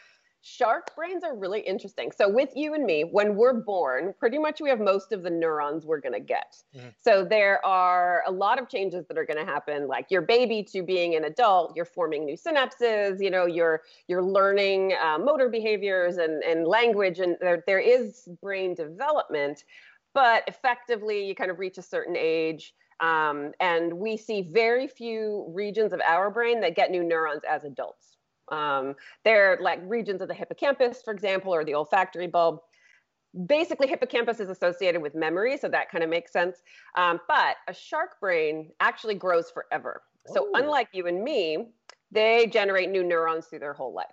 shark 0.42 0.94
brains 0.94 1.24
are 1.24 1.34
really 1.34 1.60
interesting. 1.60 2.12
So 2.12 2.28
with 2.28 2.50
you 2.54 2.74
and 2.74 2.84
me, 2.84 3.04
when 3.04 3.36
we're 3.36 3.54
born, 3.54 4.12
pretty 4.18 4.38
much 4.38 4.60
we 4.60 4.68
have 4.68 4.80
most 4.80 5.12
of 5.12 5.22
the 5.22 5.30
neurons 5.30 5.86
we're 5.86 6.00
going 6.00 6.12
to 6.12 6.20
get. 6.20 6.62
Mhm. 6.74 6.94
So 7.00 7.24
there 7.24 7.64
are 7.64 8.22
a 8.26 8.32
lot 8.32 8.60
of 8.60 8.68
changes 8.68 9.06
that 9.06 9.16
are 9.16 9.24
going 9.24 9.38
to 9.38 9.50
happen 9.50 9.86
like 9.86 10.10
your 10.10 10.20
baby 10.20 10.62
to 10.64 10.82
being 10.82 11.14
an 11.14 11.24
adult, 11.24 11.74
you're 11.74 11.86
forming 11.86 12.26
new 12.26 12.36
synapses, 12.36 13.22
you 13.22 13.30
know, 13.30 13.46
you're 13.46 13.82
you're 14.08 14.22
learning 14.24 14.92
uh, 15.00 15.18
motor 15.18 15.48
behaviors 15.48 16.18
and 16.18 16.42
and 16.42 16.66
language 16.66 17.18
and 17.18 17.38
there 17.40 17.62
there 17.66 17.80
is 17.80 18.28
brain 18.42 18.74
development, 18.74 19.64
but 20.12 20.44
effectively 20.48 21.24
you 21.24 21.34
kind 21.34 21.50
of 21.50 21.58
reach 21.58 21.78
a 21.78 21.82
certain 21.82 22.16
age 22.16 22.74
um, 23.00 23.52
and 23.60 23.92
we 23.92 24.16
see 24.16 24.42
very 24.42 24.86
few 24.86 25.46
regions 25.48 25.92
of 25.92 26.00
our 26.06 26.30
brain 26.30 26.60
that 26.60 26.76
get 26.76 26.90
new 26.90 27.02
neurons 27.02 27.42
as 27.48 27.64
adults. 27.64 28.16
Um, 28.50 28.94
they're 29.24 29.58
like 29.60 29.80
regions 29.84 30.20
of 30.20 30.28
the 30.28 30.34
hippocampus, 30.34 31.02
for 31.02 31.12
example, 31.12 31.54
or 31.54 31.64
the 31.64 31.74
olfactory 31.74 32.26
bulb. 32.26 32.60
Basically, 33.46 33.88
hippocampus 33.88 34.40
is 34.40 34.50
associated 34.50 35.00
with 35.00 35.14
memory, 35.14 35.56
so 35.56 35.68
that 35.68 35.90
kind 35.90 36.04
of 36.04 36.10
makes 36.10 36.32
sense. 36.32 36.58
Um, 36.96 37.18
but 37.28 37.56
a 37.66 37.72
shark 37.72 38.20
brain 38.20 38.70
actually 38.80 39.14
grows 39.14 39.50
forever. 39.50 40.02
So, 40.26 40.46
Ooh. 40.46 40.52
unlike 40.54 40.88
you 40.92 41.06
and 41.06 41.24
me, 41.24 41.68
they 42.10 42.46
generate 42.46 42.90
new 42.90 43.02
neurons 43.02 43.46
through 43.46 43.60
their 43.60 43.72
whole 43.72 43.94
life. 43.94 44.06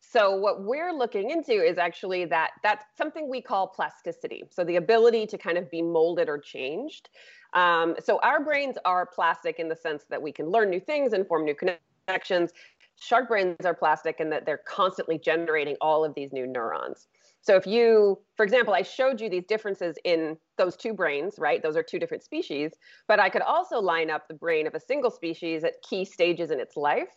So 0.00 0.36
what 0.36 0.62
we're 0.62 0.92
looking 0.92 1.30
into 1.30 1.52
is 1.52 1.76
actually 1.76 2.24
that 2.26 2.52
that's 2.62 2.84
something 2.96 3.28
we 3.28 3.42
call 3.42 3.66
plasticity. 3.66 4.44
So 4.50 4.64
the 4.64 4.76
ability 4.76 5.26
to 5.26 5.38
kind 5.38 5.58
of 5.58 5.70
be 5.70 5.82
molded 5.82 6.28
or 6.28 6.38
changed. 6.38 7.10
Um, 7.52 7.96
so 8.02 8.18
our 8.22 8.42
brains 8.42 8.76
are 8.84 9.06
plastic 9.06 9.58
in 9.58 9.68
the 9.68 9.76
sense 9.76 10.04
that 10.10 10.20
we 10.20 10.32
can 10.32 10.50
learn 10.50 10.70
new 10.70 10.80
things 10.80 11.12
and 11.12 11.26
form 11.26 11.44
new 11.44 11.54
connections. 11.54 12.52
Shark 13.00 13.28
brains 13.28 13.64
are 13.64 13.74
plastic 13.74 14.16
in 14.18 14.30
that 14.30 14.44
they're 14.46 14.62
constantly 14.66 15.18
generating 15.18 15.76
all 15.80 16.04
of 16.04 16.14
these 16.14 16.32
new 16.32 16.46
neurons. 16.46 17.08
So 17.40 17.56
if 17.56 17.66
you, 17.66 18.18
for 18.36 18.44
example, 18.44 18.74
I 18.74 18.82
showed 18.82 19.20
you 19.20 19.30
these 19.30 19.46
differences 19.46 19.96
in 20.04 20.36
those 20.56 20.76
two 20.76 20.92
brains, 20.92 21.36
right? 21.38 21.62
Those 21.62 21.76
are 21.76 21.82
two 21.82 21.98
different 21.98 22.24
species, 22.24 22.72
but 23.06 23.20
I 23.20 23.30
could 23.30 23.42
also 23.42 23.78
line 23.78 24.10
up 24.10 24.26
the 24.26 24.34
brain 24.34 24.66
of 24.66 24.74
a 24.74 24.80
single 24.80 25.10
species 25.10 25.64
at 25.64 25.80
key 25.82 26.04
stages 26.04 26.50
in 26.50 26.60
its 26.60 26.76
life 26.76 27.16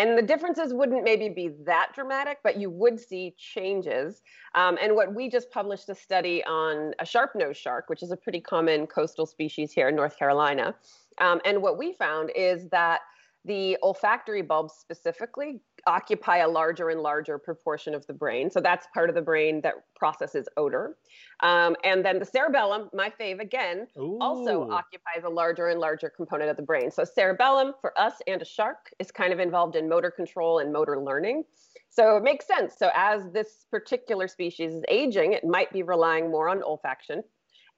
And 0.00 0.16
the 0.16 0.22
differences 0.22 0.72
wouldn't 0.72 1.04
maybe 1.04 1.28
be 1.28 1.48
that 1.66 1.90
dramatic, 1.94 2.38
but 2.42 2.56
you 2.56 2.70
would 2.70 2.98
see 2.98 3.34
changes. 3.36 4.22
Um, 4.54 4.78
and 4.80 4.94
what 4.94 5.14
we 5.14 5.28
just 5.28 5.50
published 5.50 5.90
a 5.90 5.94
study 5.94 6.42
on 6.44 6.94
a 7.00 7.04
sharp 7.04 7.32
nosed 7.34 7.60
shark, 7.60 7.90
which 7.90 8.02
is 8.02 8.10
a 8.10 8.16
pretty 8.16 8.40
common 8.40 8.86
coastal 8.86 9.26
species 9.26 9.72
here 9.72 9.90
in 9.90 9.94
North 9.94 10.18
Carolina. 10.18 10.74
Um, 11.18 11.42
and 11.44 11.60
what 11.60 11.76
we 11.76 11.92
found 11.92 12.32
is 12.34 12.66
that 12.70 13.00
the 13.44 13.76
olfactory 13.82 14.40
bulbs 14.40 14.72
specifically 14.72 15.60
occupy 15.86 16.38
a 16.38 16.48
larger 16.48 16.90
and 16.90 17.00
larger 17.00 17.38
proportion 17.38 17.94
of 17.94 18.06
the 18.06 18.12
brain. 18.12 18.50
So 18.50 18.60
that's 18.60 18.86
part 18.92 19.08
of 19.08 19.14
the 19.14 19.22
brain 19.22 19.60
that 19.62 19.74
processes 19.94 20.48
odor. 20.56 20.96
Um, 21.40 21.76
and 21.84 22.04
then 22.04 22.18
the 22.18 22.24
cerebellum, 22.24 22.90
my 22.92 23.12
fave 23.20 23.40
again, 23.40 23.86
Ooh. 23.98 24.18
also 24.20 24.70
occupies 24.70 25.24
a 25.24 25.28
larger 25.28 25.68
and 25.68 25.80
larger 25.80 26.10
component 26.10 26.50
of 26.50 26.56
the 26.56 26.62
brain. 26.62 26.90
So 26.90 27.04
cerebellum 27.04 27.74
for 27.80 27.98
us 27.98 28.14
and 28.26 28.40
a 28.40 28.44
shark 28.44 28.90
is 28.98 29.10
kind 29.10 29.32
of 29.32 29.40
involved 29.40 29.76
in 29.76 29.88
motor 29.88 30.10
control 30.10 30.58
and 30.58 30.72
motor 30.72 31.00
learning. 31.00 31.44
So 31.88 32.16
it 32.16 32.22
makes 32.22 32.46
sense. 32.46 32.74
So 32.78 32.90
as 32.94 33.30
this 33.32 33.66
particular 33.70 34.28
species 34.28 34.74
is 34.74 34.84
aging, 34.88 35.32
it 35.32 35.44
might 35.44 35.72
be 35.72 35.82
relying 35.82 36.30
more 36.30 36.48
on 36.48 36.60
olfaction 36.62 37.22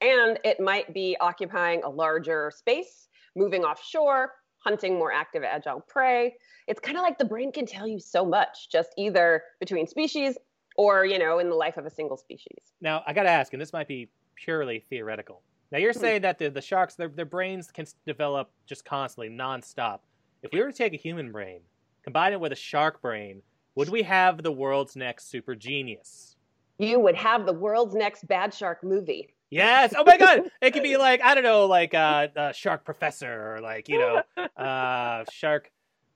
and 0.03 0.39
it 0.45 0.61
might 0.61 0.93
be 0.93 1.17
occupying 1.21 1.83
a 1.85 1.89
larger 1.89 2.51
space, 2.55 3.09
moving 3.37 3.63
offshore, 3.63 4.33
hunting 4.65 4.95
more 4.99 5.13
active 5.13 5.43
agile 5.43 5.81
prey. 5.81 6.35
It's 6.67 6.81
kind 6.81 6.97
of 6.97 7.03
like 7.03 7.19
the 7.19 7.25
brain 7.25 7.53
can 7.53 7.67
tell 7.67 7.87
you 7.87 7.99
so 7.99 8.25
much 8.25 8.71
just 8.71 8.91
either 8.97 9.43
between 9.61 9.87
species 9.87 10.39
or, 10.77 11.05
you 11.05 11.19
know, 11.19 11.39
in 11.39 11.49
the 11.49 11.57
life 11.57 11.77
of 11.77 11.87
a 11.87 11.91
single 11.91 12.17
species. 12.17 12.73
Now, 12.81 13.03
I 13.07 13.13
got 13.13 13.25
to 13.25 13.31
ask, 13.31 13.53
and 13.53 13.61
this 13.61 13.73
might 13.73 13.89
be 13.89 14.09
purely 14.35 14.85
theoretical. 14.89 15.43
Now, 15.71 15.79
you're 15.79 15.93
hmm. 15.93 16.01
saying 16.01 16.23
that 16.23 16.39
the, 16.39 16.51
the 16.51 16.61
sharks, 16.61 16.95
their, 16.95 17.09
their 17.09 17.25
brains 17.25 17.71
can 17.71 17.87
develop 18.07 18.51
just 18.67 18.85
constantly, 18.85 19.35
nonstop. 19.35 20.01
If 20.43 20.53
we 20.53 20.61
were 20.61 20.71
to 20.71 20.77
take 20.77 20.93
a 20.93 20.97
human 20.97 21.31
brain, 21.33 21.61
combine 22.03 22.33
it 22.33 22.41
with 22.41 22.53
a 22.53 22.57
shark 22.57 23.01
brain, 23.01 23.43
would 23.75 23.89
we 23.89 24.03
have 24.03 24.43
the 24.43 24.53
world's 24.53 24.97
next 24.97 25.31
super 25.31 25.55
genius? 25.55 26.37
You 26.79 27.01
would 27.01 27.15
have 27.15 27.47
the 27.47 27.53
world's 27.53 27.95
next 27.95 28.27
bad 28.27 28.53
shark 28.53 28.83
movie. 28.83 29.35
Yes. 29.53 29.93
Oh 29.95 30.03
my 30.07 30.17
God. 30.17 30.51
It 30.63 30.71
could 30.71 30.83
be 30.83 30.97
like 30.97 31.21
I 31.21 31.35
don't 31.35 31.45
know, 31.45 31.67
like 31.67 31.93
uh, 31.93 32.29
uh 32.35 32.53
Shark 32.53 32.87
Professor, 32.87 33.55
or 33.55 33.61
like 33.61 33.87
you 33.87 33.99
know, 33.99 34.23
uh, 34.57 35.25
Shark 35.31 35.71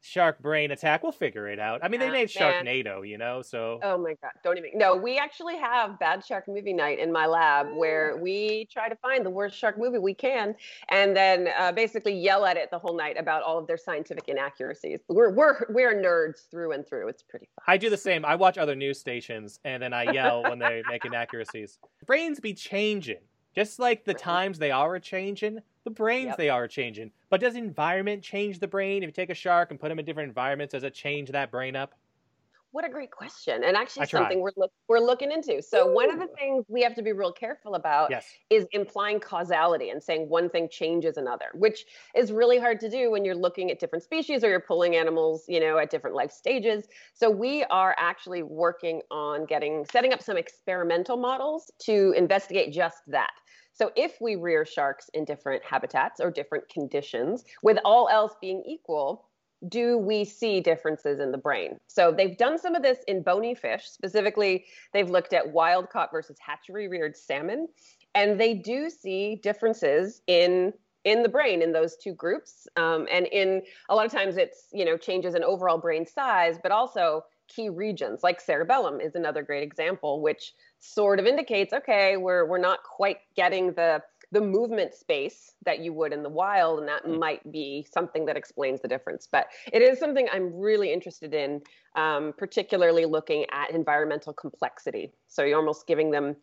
Shark 0.07 0.41
Brain 0.41 0.71
Attack. 0.71 1.03
We'll 1.03 1.13
figure 1.13 1.49
it 1.49 1.59
out. 1.59 1.81
I 1.83 1.89
mean, 1.89 2.01
they 2.01 2.11
made 2.11 2.29
Sharknado, 2.29 3.07
you 3.07 3.19
know, 3.19 3.43
so. 3.43 3.81
Oh 3.83 3.99
my 3.99 4.15
God! 4.23 4.33
Don't 4.45 4.57
even. 4.59 4.71
No, 4.75 4.95
we 4.97 5.19
actually 5.19 5.57
have 5.57 5.99
Bad 5.99 6.25
Shark 6.25 6.47
Movie 6.49 6.73
Night 6.73 6.99
in 6.99 7.13
my 7.13 7.27
lab 7.27 7.69
where 7.77 8.17
we 8.17 8.69
try 8.73 8.89
to 8.89 8.97
find 8.97 9.25
the 9.25 9.31
worst 9.31 9.57
shark 9.57 9.79
movie 9.79 9.99
we 9.99 10.15
can, 10.15 10.55
and 10.91 11.17
then 11.17 11.49
uh, 11.59 11.73
basically 11.73 12.15
yell 12.15 12.45
at 12.45 12.57
it 12.57 12.71
the 12.71 12.79
whole 12.79 12.97
night 12.97 13.17
about 13.19 13.43
all 13.43 13.59
of 13.59 13.67
their 13.67 13.79
scientific 13.79 14.29
inaccuracies. 14.29 15.01
We're 15.09 15.31
we're 15.31 15.67
we're 15.71 15.95
nerds 15.95 16.49
through 16.51 16.73
and 16.73 16.87
through. 16.87 17.09
It's 17.09 17.23
pretty 17.23 17.49
fun. 17.57 17.65
I 17.67 17.77
do 17.77 17.91
the 17.91 17.97
same. 17.97 18.25
I 18.25 18.37
watch 18.37 18.59
other 18.59 18.75
news 18.75 18.99
stations 18.99 19.59
and 19.65 19.83
then 19.83 19.93
I 19.93 20.11
yell 20.13 20.43
when 20.43 20.59
they 20.59 20.83
make 20.89 21.05
inaccuracies. 21.05 21.79
Brains 22.07 22.41
be 22.41 22.55
changing. 22.55 23.21
Just 23.57 23.79
like 23.79 24.05
the 24.05 24.13
times 24.13 24.59
they 24.59 24.71
are 24.71 24.95
a 24.97 25.01
changing, 25.01 25.61
the 25.85 25.91
brains 25.91 26.27
yep. 26.27 26.37
they 26.37 26.51
are 26.51 26.69
changing. 26.69 27.11
But 27.31 27.41
does 27.41 27.57
environment 27.57 28.23
change 28.23 28.59
the 28.59 28.69
brain? 28.69 29.03
If 29.03 29.07
you 29.07 29.13
take 29.13 29.31
a 29.31 29.35
shark 29.35 29.71
and 29.71 29.81
put 29.81 29.91
him 29.91 29.99
in 29.99 30.05
different 30.05 30.29
environments, 30.29 30.73
does 30.73 30.85
it 30.85 30.93
change 30.93 31.31
that 31.31 31.51
brain 31.51 31.75
up? 31.75 31.95
What 32.77 32.85
a 32.85 32.91
great 32.91 33.11
question, 33.11 33.65
and 33.65 33.75
actually 33.75 34.05
something 34.05 34.39
we're 34.39 34.51
look, 34.55 34.71
we're 34.87 34.99
looking 34.99 35.33
into. 35.33 35.63
So 35.63 35.89
Ooh. 35.89 35.95
one 35.95 36.11
of 36.11 36.19
the 36.19 36.27
things 36.39 36.67
we 36.69 36.83
have 36.83 36.95
to 36.97 37.03
be 37.03 37.13
real 37.13 37.33
careful 37.33 37.75
about 37.75 38.11
yes. 38.11 38.27
is 38.51 38.67
implying 38.73 39.19
causality 39.19 39.89
and 39.89 40.03
saying 40.03 40.29
one 40.29 40.51
thing 40.51 40.69
changes 40.71 41.17
another, 41.17 41.47
which 41.55 41.87
is 42.15 42.33
really 42.33 42.59
hard 42.59 42.79
to 42.81 42.91
do 42.91 43.11
when 43.11 43.25
you're 43.25 43.35
looking 43.35 43.71
at 43.71 43.79
different 43.79 44.05
species 44.05 44.45
or 44.45 44.51
you're 44.51 44.61
pulling 44.61 44.95
animals, 44.95 45.47
you 45.49 45.59
know, 45.59 45.79
at 45.79 45.89
different 45.89 46.15
life 46.15 46.31
stages. 46.31 46.85
So 47.15 47.31
we 47.31 47.65
are 47.71 47.97
actually 47.99 48.43
working 48.43 49.01
on 49.11 49.47
getting 49.47 49.87
setting 49.91 50.13
up 50.13 50.21
some 50.21 50.37
experimental 50.37 51.17
models 51.17 51.71
to 51.85 52.13
investigate 52.15 52.75
just 52.75 52.99
that. 53.07 53.33
So 53.73 53.91
if 53.97 54.19
we 54.21 54.37
rear 54.37 54.67
sharks 54.67 55.09
in 55.15 55.25
different 55.25 55.65
habitats 55.65 56.21
or 56.21 56.31
different 56.31 56.69
conditions, 56.69 57.45
with 57.63 57.79
all 57.87 58.11
else 58.11 58.35
being 58.39 58.63
equal, 58.67 59.25
do 59.69 59.99
we 59.99 60.25
see 60.25 60.61
differences 60.61 61.21
in 61.21 61.33
the 61.33 61.39
brain? 61.39 61.79
So 61.87 62.13
they've 62.13 62.37
done 62.37 62.59
some 62.59 62.75
of 62.75 62.83
this 62.83 62.99
in 63.07 63.23
bony 63.23 63.55
fish. 63.55 63.85
Specifically, 63.87 64.65
they've 64.93 65.11
looked 65.11 65.33
at 65.33 65.53
wild 65.53 65.91
caught 65.91 66.11
versus 66.11 66.37
hatchery 66.41 66.89
reared 66.89 67.17
salmon, 67.17 67.69
and 68.15 68.41
they 68.41 68.55
do 68.55 68.91
see 68.91 69.37
differences 69.43 70.23
in 70.27 70.73
in 71.05 71.23
the 71.23 71.29
brain 71.29 71.63
in 71.63 71.73
those 71.73 71.97
two 71.97 72.13
groups. 72.13 72.67
Um, 72.77 73.07
and 73.13 73.27
in 73.27 73.63
a 73.89 73.95
lot 73.95 74.07
of 74.07 74.13
times, 74.13 74.37
it's 74.37 74.67
you 74.73 74.85
know 74.85 74.97
changes 74.97 75.35
in 75.35 75.45
overall 75.45 75.79
brain 75.79 76.07
size, 76.07 76.59
but 76.63 76.73
also 76.73 77.23
key 77.49 77.69
regions 77.69 78.23
like 78.23 78.41
cerebellum 78.41 79.01
is 79.01 79.15
another 79.15 79.43
great 79.43 79.63
example 79.63 80.21
which 80.21 80.53
sort 80.81 81.21
of 81.21 81.27
indicates 81.27 81.73
okay 81.73 82.17
we're 82.17 82.45
we're 82.45 82.59
not 82.59 82.83
quite 82.83 83.19
getting 83.37 83.73
the 83.75 84.01
the 84.33 84.41
movement 84.41 84.95
space 84.95 85.53
that 85.65 85.81
you 85.81 85.93
would 85.93 86.13
in 86.13 86.23
the 86.23 86.29
wild 86.29 86.81
and 86.81 86.89
that 86.89 87.05
mm. 87.05 87.19
might 87.19 87.51
be 87.53 87.87
something 87.93 88.27
that 88.27 88.37
explains 88.37 88.81
the 88.81 88.89
difference. 88.89 89.29
But 89.31 89.47
it 89.73 89.83
is 89.83 89.99
something 89.99 90.29
i'm 90.33 90.53
really 90.55 90.93
interested 90.93 91.35
in 91.35 91.63
um, 91.95 92.35
particularly 92.37 93.07
looking 93.07 93.47
at 93.53 93.71
environmental 93.71 94.33
complexity. 94.33 95.13
So 95.29 95.45
you're 95.45 95.59
almost 95.59 95.87
giving 95.87 96.11
them 96.11 96.37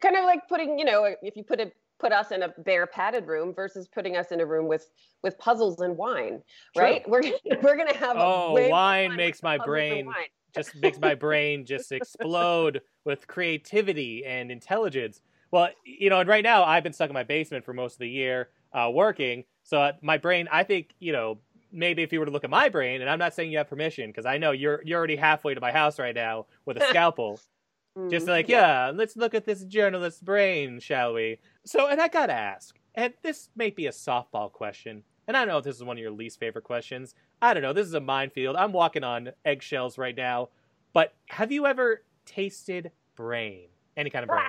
kind 0.00 0.16
of 0.16 0.24
like 0.24 0.48
putting 0.48 0.78
you 0.78 0.84
know 0.84 1.14
if 1.22 1.36
you 1.36 1.42
put 1.42 1.60
a 1.60 1.72
put 1.98 2.12
us 2.12 2.30
in 2.30 2.42
a 2.42 2.48
bare 2.64 2.86
padded 2.86 3.26
room 3.26 3.52
versus 3.54 3.86
putting 3.86 4.16
us 4.16 4.32
in 4.32 4.40
a 4.40 4.46
room 4.46 4.66
with 4.66 4.90
with 5.22 5.38
puzzles 5.38 5.80
and 5.80 5.96
wine 5.96 6.42
right? 6.76 7.08
We're 7.08 7.22
we're 7.62 7.76
gonna 7.76 7.96
have 7.96 8.16
oh 8.18 8.68
wine 8.68 9.16
makes 9.16 9.42
my 9.42 9.58
brain 9.58 10.10
just 10.54 10.74
makes 10.76 10.98
my 10.98 11.14
brain 11.14 11.64
just 11.66 11.92
explode 11.92 12.80
with 13.04 13.26
creativity 13.26 14.24
and 14.24 14.50
intelligence. 14.50 15.20
Well, 15.50 15.70
you 15.84 16.10
know, 16.10 16.20
and 16.20 16.28
right 16.28 16.44
now 16.44 16.64
I've 16.64 16.82
been 16.82 16.92
stuck 16.92 17.10
in 17.10 17.14
my 17.14 17.24
basement 17.24 17.64
for 17.64 17.72
most 17.72 17.94
of 17.94 17.98
the 17.98 18.08
year 18.08 18.50
uh, 18.72 18.90
working. 18.92 19.44
So 19.62 19.80
uh, 19.80 19.92
my 20.00 20.18
brain, 20.18 20.48
I 20.50 20.62
think, 20.64 20.94
you 20.98 21.12
know, 21.12 21.38
maybe 21.72 22.02
if 22.02 22.12
you 22.12 22.20
were 22.20 22.26
to 22.26 22.32
look 22.32 22.44
at 22.44 22.50
my 22.50 22.68
brain, 22.68 23.00
and 23.00 23.10
I'm 23.10 23.18
not 23.18 23.34
saying 23.34 23.50
you 23.50 23.58
have 23.58 23.68
permission 23.68 24.10
because 24.10 24.26
I 24.26 24.38
know 24.38 24.52
you're 24.52 24.82
you're 24.84 24.98
already 24.98 25.16
halfway 25.16 25.54
to 25.54 25.60
my 25.60 25.72
house 25.72 25.98
right 25.98 26.14
now 26.14 26.46
with 26.64 26.76
a 26.76 26.86
scalpel. 26.88 27.40
just 28.08 28.26
mm, 28.26 28.30
like, 28.30 28.48
yeah. 28.48 28.86
yeah, 28.86 28.92
let's 28.94 29.16
look 29.16 29.34
at 29.34 29.44
this 29.44 29.64
journalist's 29.64 30.20
brain, 30.20 30.80
shall 30.80 31.14
we? 31.14 31.38
So, 31.64 31.88
and 31.88 32.00
I 32.00 32.08
gotta 32.08 32.32
ask, 32.32 32.78
and 32.94 33.12
this 33.22 33.50
may 33.56 33.70
be 33.70 33.86
a 33.86 33.92
softball 33.92 34.50
question, 34.50 35.02
and 35.26 35.36
I 35.36 35.40
don't 35.40 35.48
know 35.48 35.58
if 35.58 35.64
this 35.64 35.76
is 35.76 35.84
one 35.84 35.96
of 35.96 36.02
your 36.02 36.10
least 36.10 36.38
favorite 36.38 36.64
questions. 36.64 37.14
I 37.42 37.54
don't 37.54 37.62
know. 37.62 37.72
This 37.72 37.86
is 37.86 37.94
a 37.94 38.00
minefield. 38.00 38.56
I'm 38.56 38.72
walking 38.72 39.04
on 39.04 39.30
eggshells 39.44 39.96
right 39.96 40.16
now. 40.16 40.50
But 40.92 41.14
have 41.28 41.52
you 41.52 41.66
ever 41.66 42.02
tasted 42.26 42.90
brain? 43.16 43.68
Any 43.96 44.10
kind 44.10 44.24
of 44.24 44.28
brain? 44.28 44.42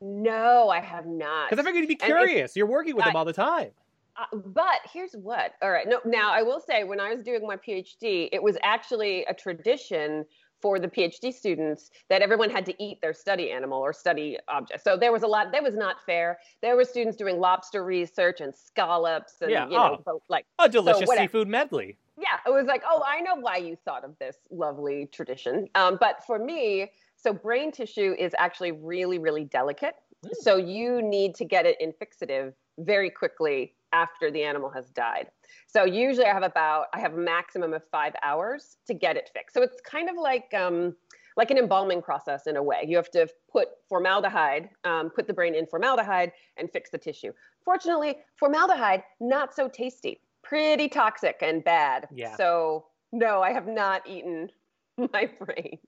No, 0.00 0.68
I 0.68 0.80
have 0.80 1.06
not. 1.06 1.50
Because 1.50 1.62
I 1.62 1.66
figured 1.66 1.82
you'd 1.82 1.88
be 1.88 1.96
curious. 1.96 2.56
You're 2.56 2.66
working 2.66 2.96
with 2.96 3.04
them 3.04 3.16
all 3.16 3.24
the 3.24 3.32
time. 3.32 3.70
Uh, 4.16 4.36
but 4.36 4.80
here's 4.92 5.12
what. 5.12 5.52
All 5.62 5.70
right. 5.70 5.86
No, 5.88 6.00
now 6.04 6.32
I 6.32 6.42
will 6.42 6.60
say 6.60 6.84
when 6.84 7.00
I 7.00 7.12
was 7.12 7.22
doing 7.22 7.46
my 7.46 7.56
PhD, 7.56 8.28
it 8.32 8.42
was 8.42 8.56
actually 8.62 9.24
a 9.24 9.34
tradition 9.34 10.24
for 10.60 10.78
the 10.78 10.88
PhD 10.88 11.32
students 11.32 11.90
that 12.08 12.20
everyone 12.20 12.50
had 12.50 12.66
to 12.66 12.82
eat 12.82 13.00
their 13.00 13.14
study 13.14 13.50
animal 13.50 13.78
or 13.78 13.92
study 13.92 14.36
object. 14.48 14.84
So 14.84 14.96
there 14.96 15.12
was 15.12 15.22
a 15.22 15.26
lot. 15.26 15.52
That 15.52 15.62
was 15.62 15.74
not 15.74 16.04
fair. 16.04 16.38
There 16.60 16.76
were 16.76 16.84
students 16.84 17.16
doing 17.16 17.40
lobster 17.40 17.82
research 17.82 18.40
and 18.40 18.54
scallops 18.54 19.40
and 19.40 19.50
yeah, 19.50 19.64
you 19.64 19.76
know, 19.76 20.02
oh, 20.06 20.22
like 20.28 20.44
a 20.58 20.68
delicious 20.68 21.08
so 21.08 21.16
seafood 21.16 21.48
medley. 21.48 21.96
Yeah, 22.18 22.36
it 22.46 22.50
was 22.50 22.66
like, 22.66 22.82
oh, 22.86 23.02
I 23.06 23.20
know 23.20 23.36
why 23.36 23.56
you 23.56 23.76
thought 23.86 24.04
of 24.04 24.18
this 24.18 24.36
lovely 24.50 25.08
tradition. 25.10 25.68
Um, 25.74 25.96
but 25.98 26.22
for 26.26 26.38
me, 26.38 26.90
so 27.20 27.32
brain 27.32 27.70
tissue 27.70 28.14
is 28.18 28.32
actually 28.38 28.72
really, 28.72 29.18
really 29.18 29.44
delicate. 29.44 29.94
Mm. 30.24 30.30
So 30.40 30.56
you 30.56 31.02
need 31.02 31.34
to 31.36 31.44
get 31.44 31.66
it 31.66 31.76
in 31.80 31.92
fixative 31.92 32.54
very 32.78 33.10
quickly 33.10 33.74
after 33.92 34.30
the 34.30 34.42
animal 34.42 34.70
has 34.70 34.88
died. 34.90 35.26
So 35.66 35.84
usually 35.84 36.26
I 36.26 36.32
have 36.32 36.42
about 36.42 36.86
I 36.94 37.00
have 37.00 37.14
a 37.14 37.18
maximum 37.18 37.72
of 37.74 37.82
five 37.90 38.14
hours 38.22 38.78
to 38.86 38.94
get 38.94 39.16
it 39.16 39.30
fixed. 39.32 39.54
So 39.54 39.62
it's 39.62 39.80
kind 39.80 40.08
of 40.08 40.16
like 40.16 40.52
um, 40.54 40.94
like 41.36 41.50
an 41.50 41.58
embalming 41.58 42.02
process 42.02 42.46
in 42.46 42.56
a 42.56 42.62
way. 42.62 42.84
You 42.86 42.96
have 42.96 43.10
to 43.12 43.28
put 43.50 43.68
formaldehyde, 43.88 44.70
um, 44.84 45.10
put 45.10 45.26
the 45.26 45.34
brain 45.34 45.54
in 45.54 45.66
formaldehyde, 45.66 46.32
and 46.56 46.70
fix 46.70 46.90
the 46.90 46.98
tissue. 46.98 47.32
Fortunately, 47.64 48.18
formaldehyde 48.36 49.02
not 49.20 49.54
so 49.54 49.68
tasty, 49.68 50.20
pretty 50.42 50.88
toxic 50.88 51.38
and 51.42 51.62
bad. 51.64 52.08
Yeah. 52.12 52.36
So 52.36 52.86
no, 53.12 53.42
I 53.42 53.52
have 53.52 53.66
not 53.66 54.06
eaten 54.08 54.50
my 55.12 55.28
brain. 55.38 55.78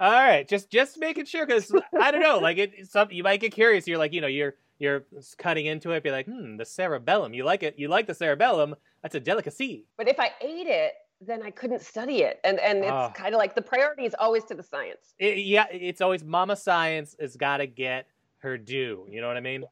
All 0.00 0.10
right, 0.10 0.48
just 0.48 0.70
just 0.70 0.98
making 0.98 1.26
sure 1.26 1.46
because 1.46 1.72
I 2.00 2.10
don't 2.10 2.22
know, 2.22 2.38
like 2.38 2.58
it, 2.58 2.90
something 2.90 3.16
you 3.16 3.22
might 3.22 3.40
get 3.40 3.52
curious. 3.52 3.86
You're 3.86 3.98
like, 3.98 4.12
you 4.12 4.20
know, 4.20 4.26
you're 4.26 4.54
you're 4.78 5.04
cutting 5.38 5.66
into 5.66 5.92
it, 5.92 6.02
be 6.02 6.10
like, 6.10 6.26
hmm, 6.26 6.56
the 6.56 6.64
cerebellum. 6.64 7.34
You 7.34 7.44
like 7.44 7.62
it? 7.62 7.78
You 7.78 7.88
like 7.88 8.06
the 8.06 8.14
cerebellum? 8.14 8.74
That's 9.02 9.14
a 9.14 9.20
delicacy. 9.20 9.86
But 9.96 10.08
if 10.08 10.18
I 10.18 10.32
ate 10.40 10.66
it, 10.66 10.94
then 11.20 11.42
I 11.42 11.50
couldn't 11.50 11.82
study 11.82 12.22
it, 12.22 12.40
and 12.42 12.58
and 12.58 12.78
it's 12.78 12.90
oh. 12.90 13.12
kind 13.14 13.34
of 13.34 13.38
like 13.38 13.54
the 13.54 13.62
priority 13.62 14.04
is 14.04 14.14
always 14.18 14.44
to 14.44 14.54
the 14.54 14.62
science. 14.62 15.14
It, 15.18 15.38
yeah, 15.38 15.66
it's 15.70 16.00
always 16.00 16.24
Mama 16.24 16.56
Science 16.56 17.14
has 17.20 17.36
got 17.36 17.58
to 17.58 17.66
get 17.66 18.06
her 18.38 18.58
due. 18.58 19.06
You 19.08 19.20
know 19.20 19.28
what 19.28 19.36
I 19.36 19.40
mean? 19.40 19.64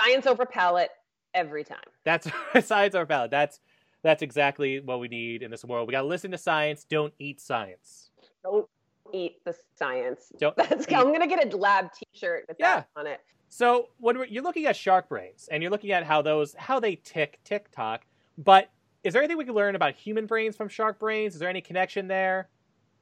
Science 0.00 0.26
over 0.26 0.46
palate 0.46 0.90
every 1.34 1.64
time. 1.64 1.78
That's 2.04 2.28
science 2.64 2.94
over 2.94 3.06
palate. 3.06 3.30
That's 3.30 3.60
that's 4.02 4.22
exactly 4.22 4.80
what 4.80 5.00
we 5.00 5.08
need 5.08 5.42
in 5.42 5.50
this 5.50 5.64
world. 5.64 5.88
We 5.88 5.92
got 5.92 6.02
to 6.02 6.06
listen 6.06 6.30
to 6.30 6.38
science. 6.38 6.84
Don't 6.88 7.12
eat 7.18 7.40
science. 7.40 8.10
Don't 8.44 8.68
eat 9.12 9.44
the 9.44 9.54
science. 9.76 10.32
Don't 10.38 10.56
That's, 10.58 10.86
eat- 10.88 10.94
I'm 10.94 11.12
gonna 11.12 11.26
get 11.26 11.52
a 11.52 11.56
lab 11.56 11.90
T-shirt 11.92 12.44
with 12.48 12.56
Yeah. 12.60 12.76
that 12.80 12.88
on 12.96 13.06
it. 13.06 13.20
So 13.48 13.88
when 13.98 14.18
we're, 14.18 14.26
you're 14.26 14.42
looking 14.42 14.66
at 14.66 14.76
shark 14.76 15.08
brains 15.08 15.48
and 15.50 15.62
you're 15.62 15.70
looking 15.72 15.92
at 15.92 16.04
how 16.04 16.20
those 16.22 16.54
how 16.58 16.80
they 16.80 16.96
tick 16.96 17.38
tick 17.44 17.70
tock, 17.70 18.02
but 18.36 18.70
is 19.04 19.12
there 19.14 19.22
anything 19.22 19.38
we 19.38 19.44
can 19.44 19.54
learn 19.54 19.74
about 19.74 19.94
human 19.94 20.26
brains 20.26 20.56
from 20.56 20.68
shark 20.68 20.98
brains? 20.98 21.34
Is 21.34 21.40
there 21.40 21.48
any 21.48 21.60
connection 21.60 22.08
there? 22.08 22.48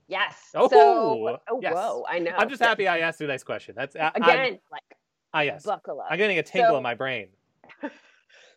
Yes. 0.08 0.36
Oh, 0.54 0.68
so, 0.68 1.38
oh 1.50 1.60
yes. 1.60 1.74
whoa! 1.74 2.04
I 2.08 2.20
know. 2.20 2.30
I'm 2.36 2.48
just 2.48 2.62
happy 2.62 2.86
I 2.86 3.00
asked 3.00 3.20
you 3.20 3.26
this 3.26 3.42
question. 3.42 3.74
That's 3.76 3.96
I, 3.96 4.00
I'm- 4.14 4.22
Again, 4.22 4.58
like 4.70 4.82
ah 5.34 5.40
yes, 5.40 5.64
buckle 5.64 6.00
up. 6.00 6.06
I'm 6.10 6.18
getting 6.18 6.38
a 6.38 6.42
tingle 6.44 6.70
So- 6.72 6.76
in 6.76 6.82
my 6.84 6.94
brain. 6.94 7.28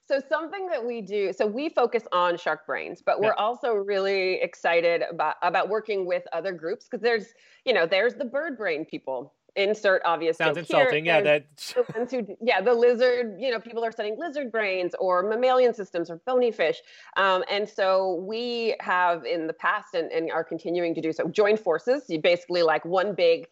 So 0.09 0.19
something 0.27 0.65
that 0.69 0.83
we 0.83 1.01
do, 1.01 1.31
so 1.31 1.45
we 1.45 1.69
focus 1.69 2.01
on 2.11 2.35
shark 2.35 2.65
brains, 2.65 2.99
but 2.99 3.21
we're 3.21 3.27
Yeah. 3.27 3.33
also 3.45 3.75
really 3.75 4.41
excited 4.41 5.03
about 5.03 5.35
about 5.43 5.69
working 5.69 6.07
with 6.07 6.23
other 6.33 6.51
groups 6.51 6.85
because 6.85 7.03
there's, 7.03 7.35
you 7.63 7.73
know, 7.73 7.85
there's 7.85 8.15
the 8.15 8.25
bird 8.25 8.57
brain 8.57 8.85
people. 8.85 9.35
Insert 9.55 10.01
obvious. 10.05 10.37
Sounds 10.37 10.55
joke 10.57 10.65
here. 10.65 10.79
insulting. 10.79 11.05
Yeah, 11.05 11.21
There's 11.21 11.43
that 11.75 11.85
the 11.85 11.99
ones 11.99 12.11
who, 12.11 12.37
yeah, 12.41 12.59
the 12.59 12.73
lizard. 12.73 13.35
You 13.39 13.51
know, 13.51 13.59
people 13.59 13.85
are 13.85 13.91
studying 13.91 14.17
lizard 14.17 14.51
brains 14.51 14.95
or 14.99 15.21
mammalian 15.21 15.75
systems 15.75 16.09
or 16.09 16.15
bony 16.25 16.51
fish, 16.51 16.81
um, 17.15 17.43
and 17.47 17.69
so 17.69 18.15
we 18.15 18.75
have 18.79 19.25
in 19.25 19.45
the 19.45 19.53
past 19.53 19.93
and, 19.93 20.11
and 20.11 20.31
are 20.31 20.43
continuing 20.43 20.95
to 20.95 21.01
do 21.01 21.13
so. 21.13 21.27
Join 21.27 21.55
forces. 21.55 22.05
You 22.09 22.19
basically 22.19 22.63
like 22.63 22.83
one 22.83 23.13
big 23.13 23.47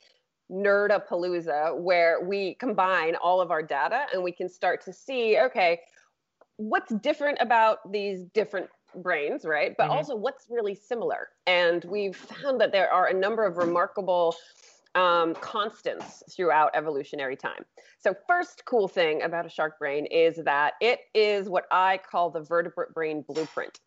nerdapalooza 0.52 1.78
where 1.78 2.22
we 2.22 2.56
combine 2.56 3.15
all 3.15 3.41
of 3.41 3.52
our 3.52 3.62
data 3.62 4.08
and 4.12 4.24
we 4.24 4.32
can 4.32 4.50
start 4.50 4.82
to 4.86 4.93
see, 4.93 5.38
okay, 5.38 5.82
what's 6.58 6.93
different 6.96 7.38
about 7.39 7.91
these 7.91 8.24
different 8.34 8.70
brains, 8.96 9.46
right? 9.46 9.76
But 9.78 9.89
Mhm. 9.89 9.96
also 9.96 10.15
what's 10.15 10.50
really 10.50 10.76
similar. 10.76 11.30
And 11.46 11.84
we've 11.86 12.15
found 12.15 12.60
that 12.62 12.72
there 12.72 12.91
are 12.91 13.08
a 13.08 13.13
number 13.13 13.46
of 13.46 13.58
remarkable 13.58 14.36
um, 14.96 15.36
constants 15.36 16.24
throughout 16.36 16.72
evolutionary 16.74 17.36
time. 17.36 17.65
So, 18.00 18.15
first 18.28 18.65
cool 18.65 18.88
thing 18.88 19.22
about 19.22 19.46
a 19.46 19.50
shark 19.50 19.78
brain 19.78 20.08
is 20.08 20.38
that 20.38 20.74
it 20.82 21.02
is 21.13 21.50
what 21.50 21.67
I 21.70 22.00
call 22.00 22.32
the 22.32 22.41
vertebrate 22.41 22.93
brain 22.96 23.22
blueprint. 23.22 23.80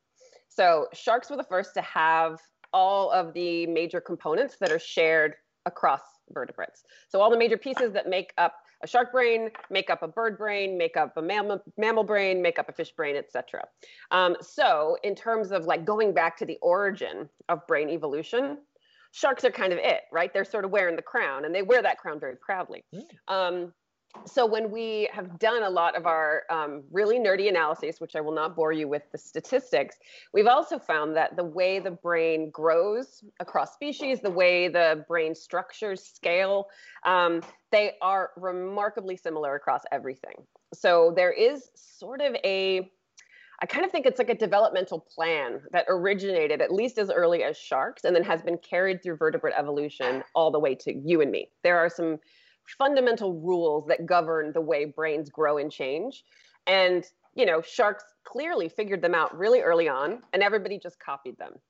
So, 0.49 0.87
sharks 0.93 1.29
were 1.29 1.37
the 1.37 1.43
first 1.43 1.75
to 1.75 1.81
have 1.81 2.41
all 2.73 3.11
of 3.11 3.35
the 3.35 3.67
major 3.67 4.01
components 4.01 4.57
that 4.61 4.71
are 4.71 4.79
shared 4.79 5.35
across 5.67 6.03
vertebrates. 6.31 6.85
So, 7.09 7.21
all 7.21 7.31
the 7.31 7.39
major 7.39 7.59
pieces 7.59 7.93
that 7.95 8.09
make 8.09 8.33
up 8.39 8.55
a 8.83 8.87
shark 8.87 9.13
brain, 9.13 9.51
make 9.69 9.91
up 9.91 10.03
a 10.03 10.09
bird 10.09 10.39
brain, 10.39 10.79
make 10.79 10.97
up 10.97 11.17
a 11.17 11.23
mammal, 11.23 11.63
mammal 11.77 12.05
brain, 12.05 12.41
make 12.41 12.59
up 12.59 12.69
a 12.69 12.73
fish 12.73 12.91
brain, 12.93 13.17
etc. 13.17 13.65
Um, 14.11 14.37
so, 14.41 14.97
in 15.03 15.15
terms 15.15 15.53
of 15.53 15.65
like 15.65 15.85
going 15.85 16.13
back 16.13 16.37
to 16.39 16.47
the 16.47 16.59
origin 16.63 17.29
of 17.49 17.67
brain 17.67 17.91
evolution, 17.91 18.59
sharks 19.13 19.45
are 19.45 19.51
kind 19.51 19.73
of 19.73 19.79
it, 19.79 20.03
right? 20.13 20.33
They're 20.33 20.45
sort 20.45 20.65
of 20.65 20.71
wearing 20.71 20.97
the 20.97 21.03
crown, 21.03 21.45
and 21.45 21.55
they 21.55 21.63
wear 21.63 21.83
that 21.83 21.99
crown 21.99 22.21
very 22.21 22.37
proudly. 22.37 22.85
Mm. 22.95 23.03
Um, 23.29 23.73
so 24.27 24.45
when 24.45 24.71
we 24.71 25.09
have 25.13 25.39
done 25.39 25.63
a 25.63 25.71
lot 25.71 25.97
of 25.97 26.07
our 26.07 26.43
um, 26.51 26.83
really 26.91 27.19
nerdy 27.19 27.49
analyses, 27.49 28.01
which 28.01 28.17
I 28.17 28.21
will 28.21 28.35
not 28.35 28.57
bore 28.57 28.73
you 28.73 28.89
with 28.89 29.03
the 29.13 29.19
statistics, 29.19 29.97
we've 30.33 30.47
also 30.47 30.79
found 30.79 31.17
that 31.17 31.37
the 31.37 31.45
way 31.45 31.79
the 31.79 31.91
brain 31.91 32.51
grows 32.51 33.25
across 33.39 33.73
species, 33.73 34.21
the 34.21 34.31
way 34.31 34.69
the 34.69 35.05
brain 35.09 35.35
structures 35.35 36.03
scale, 36.03 36.67
um, 37.05 37.41
they 37.71 37.93
are 38.03 38.31
remarkably 38.37 39.17
similar 39.17 39.55
across 39.55 39.83
everything. 39.93 40.35
So 40.75 41.13
there 41.15 41.33
is 41.33 41.71
sort 41.75 42.21
of 42.21 42.35
a 42.45 42.91
I 43.63 43.67
kind 43.67 43.85
of 43.85 43.91
think 43.93 44.07
it's 44.07 44.19
like 44.19 44.31
a 44.31 44.35
developmental 44.35 45.01
plan 45.01 45.61
that 45.73 45.85
originated 45.87 46.63
at 46.63 46.73
least 46.73 46.97
as 46.97 47.11
early 47.11 47.43
as 47.43 47.59
sharks 47.59 48.05
and 48.05 48.17
then 48.17 48.25
has 48.25 48.41
been 48.41 48.57
carried 48.57 49.03
through 49.03 49.17
vertebrate 49.17 49.53
evolution 49.55 50.25
all 50.35 50.51
the 50.51 50.59
way 50.59 50.75
to 50.77 50.95
you 50.95 51.21
and 51.21 51.31
me. 51.31 51.51
There 51.63 51.77
are 51.77 51.91
some 51.91 52.21
fundamental 52.79 53.41
rules 53.41 53.87
that 53.87 54.07
govern 54.07 54.53
the 54.53 54.61
way 54.61 54.85
brains 54.87 55.31
grow 55.31 55.59
and 55.59 55.71
change. 55.73 56.25
And, 56.67 57.05
you 57.35 57.47
know, 57.47 57.63
sharks 57.63 58.05
clearly 58.25 58.69
figured 58.69 59.03
them 59.03 59.15
out 59.15 59.37
really 59.37 59.61
early 59.61 59.89
on 59.89 60.23
and 60.33 60.43
everybody 60.43 60.79
just 60.79 60.99
copied 61.01 61.39
them. 61.39 61.61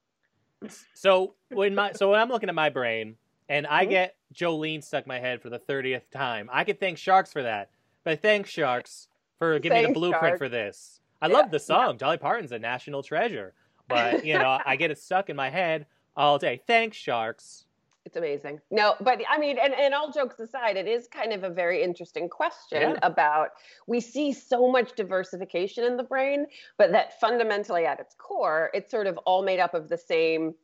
So 0.92 1.37
when 1.50 1.74
my 1.74 1.92
so 1.92 2.11
when 2.11 2.20
I'm 2.20 2.29
looking 2.29 2.48
at 2.48 2.55
my 2.55 2.70
brain 2.70 3.16
and 3.48 3.66
I 3.66 3.85
Mhm. 3.85 3.87
get 3.87 4.16
Jolene 4.35 4.83
stuck 4.83 5.05
in 5.05 5.09
my 5.09 5.18
head 5.18 5.40
for 5.42 5.50
the 5.50 5.59
thirtieth 5.59 6.11
time, 6.11 6.48
I 6.53 6.64
could 6.64 6.81
thank 6.81 6.98
sharks 6.98 7.33
for 7.33 7.42
that. 7.42 7.70
But 8.05 8.22
thank 8.22 8.46
sharks 8.46 9.09
for 9.38 9.59
giving 9.59 9.74
me 9.74 9.83
the 9.83 9.88
blueprint 9.88 10.37
Sharks. 10.37 10.38
for 10.38 10.48
this. 10.48 11.00
I 11.22 11.26
Yeah, 11.26 11.42
love 11.42 11.50
the 11.50 11.61
song. 11.61 11.96
Dolly 11.96 12.18
Parton's 12.18 12.53
a 12.53 12.59
national 12.59 13.03
treasure. 13.03 13.55
But 13.88 14.22
you 14.22 14.38
know, 14.38 14.61
I 14.64 14.76
get 14.76 14.90
it 14.90 14.98
stuck 14.98 15.31
in 15.31 15.37
my 15.37 15.50
head 15.50 15.87
all 16.16 16.38
day. 16.38 16.61
Thanks, 16.66 16.96
sharks. 16.96 17.66
It's 18.06 18.16
amazing. 18.16 18.60
No, 18.70 18.94
but 19.00 19.20
I 19.28 19.38
mean, 19.38 19.58
and, 19.62 19.74
and 19.74 19.92
all 19.92 20.10
jokes 20.10 20.40
aside, 20.40 20.76
it 20.76 20.88
is 20.88 21.06
kind 21.06 21.32
of 21.32 21.44
a 21.44 21.50
very 21.50 21.82
interesting 21.82 22.28
question 22.28 22.80
Yeah. 22.80 22.98
about 23.02 23.50
we 23.86 24.00
see 24.00 24.32
so 24.32 24.70
much 24.70 24.94
diversification 24.94 25.84
in 25.84 25.96
the 25.96 26.02
brain, 26.02 26.46
but 26.78 26.92
that 26.92 27.20
fundamentally 27.20 27.84
at 27.84 28.00
its 28.00 28.14
core, 28.14 28.70
it's 28.72 28.90
sort 28.90 29.06
of 29.06 29.18
all 29.18 29.42
made 29.42 29.60
up 29.60 29.74
of 29.74 29.88
the 29.88 29.98
same 29.98 30.54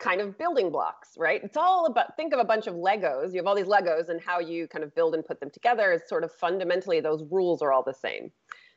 kind 0.00 0.20
of 0.20 0.36
building 0.38 0.70
blocks, 0.72 1.10
right? 1.18 1.42
It's 1.44 1.56
all 1.56 1.86
about 1.86 2.16
think 2.16 2.32
of 2.32 2.40
a 2.40 2.44
bunch 2.44 2.66
of 2.66 2.74
Legos. 2.74 3.32
You 3.32 3.36
have 3.36 3.46
all 3.46 3.54
these 3.54 3.66
Legos 3.66 4.08
and 4.08 4.20
how 4.20 4.40
you 4.40 4.66
kind 4.66 4.82
of 4.82 4.94
build 4.94 5.14
and 5.14 5.24
put 5.24 5.40
them 5.40 5.50
together 5.50 5.92
is 5.92 6.08
sort 6.08 6.24
of 6.24 6.32
fundamentally 6.32 7.00
those 7.00 7.22
rules 7.30 7.62
are 7.62 7.72
all 7.72 7.82
the 7.82 7.94
same. 7.94 8.32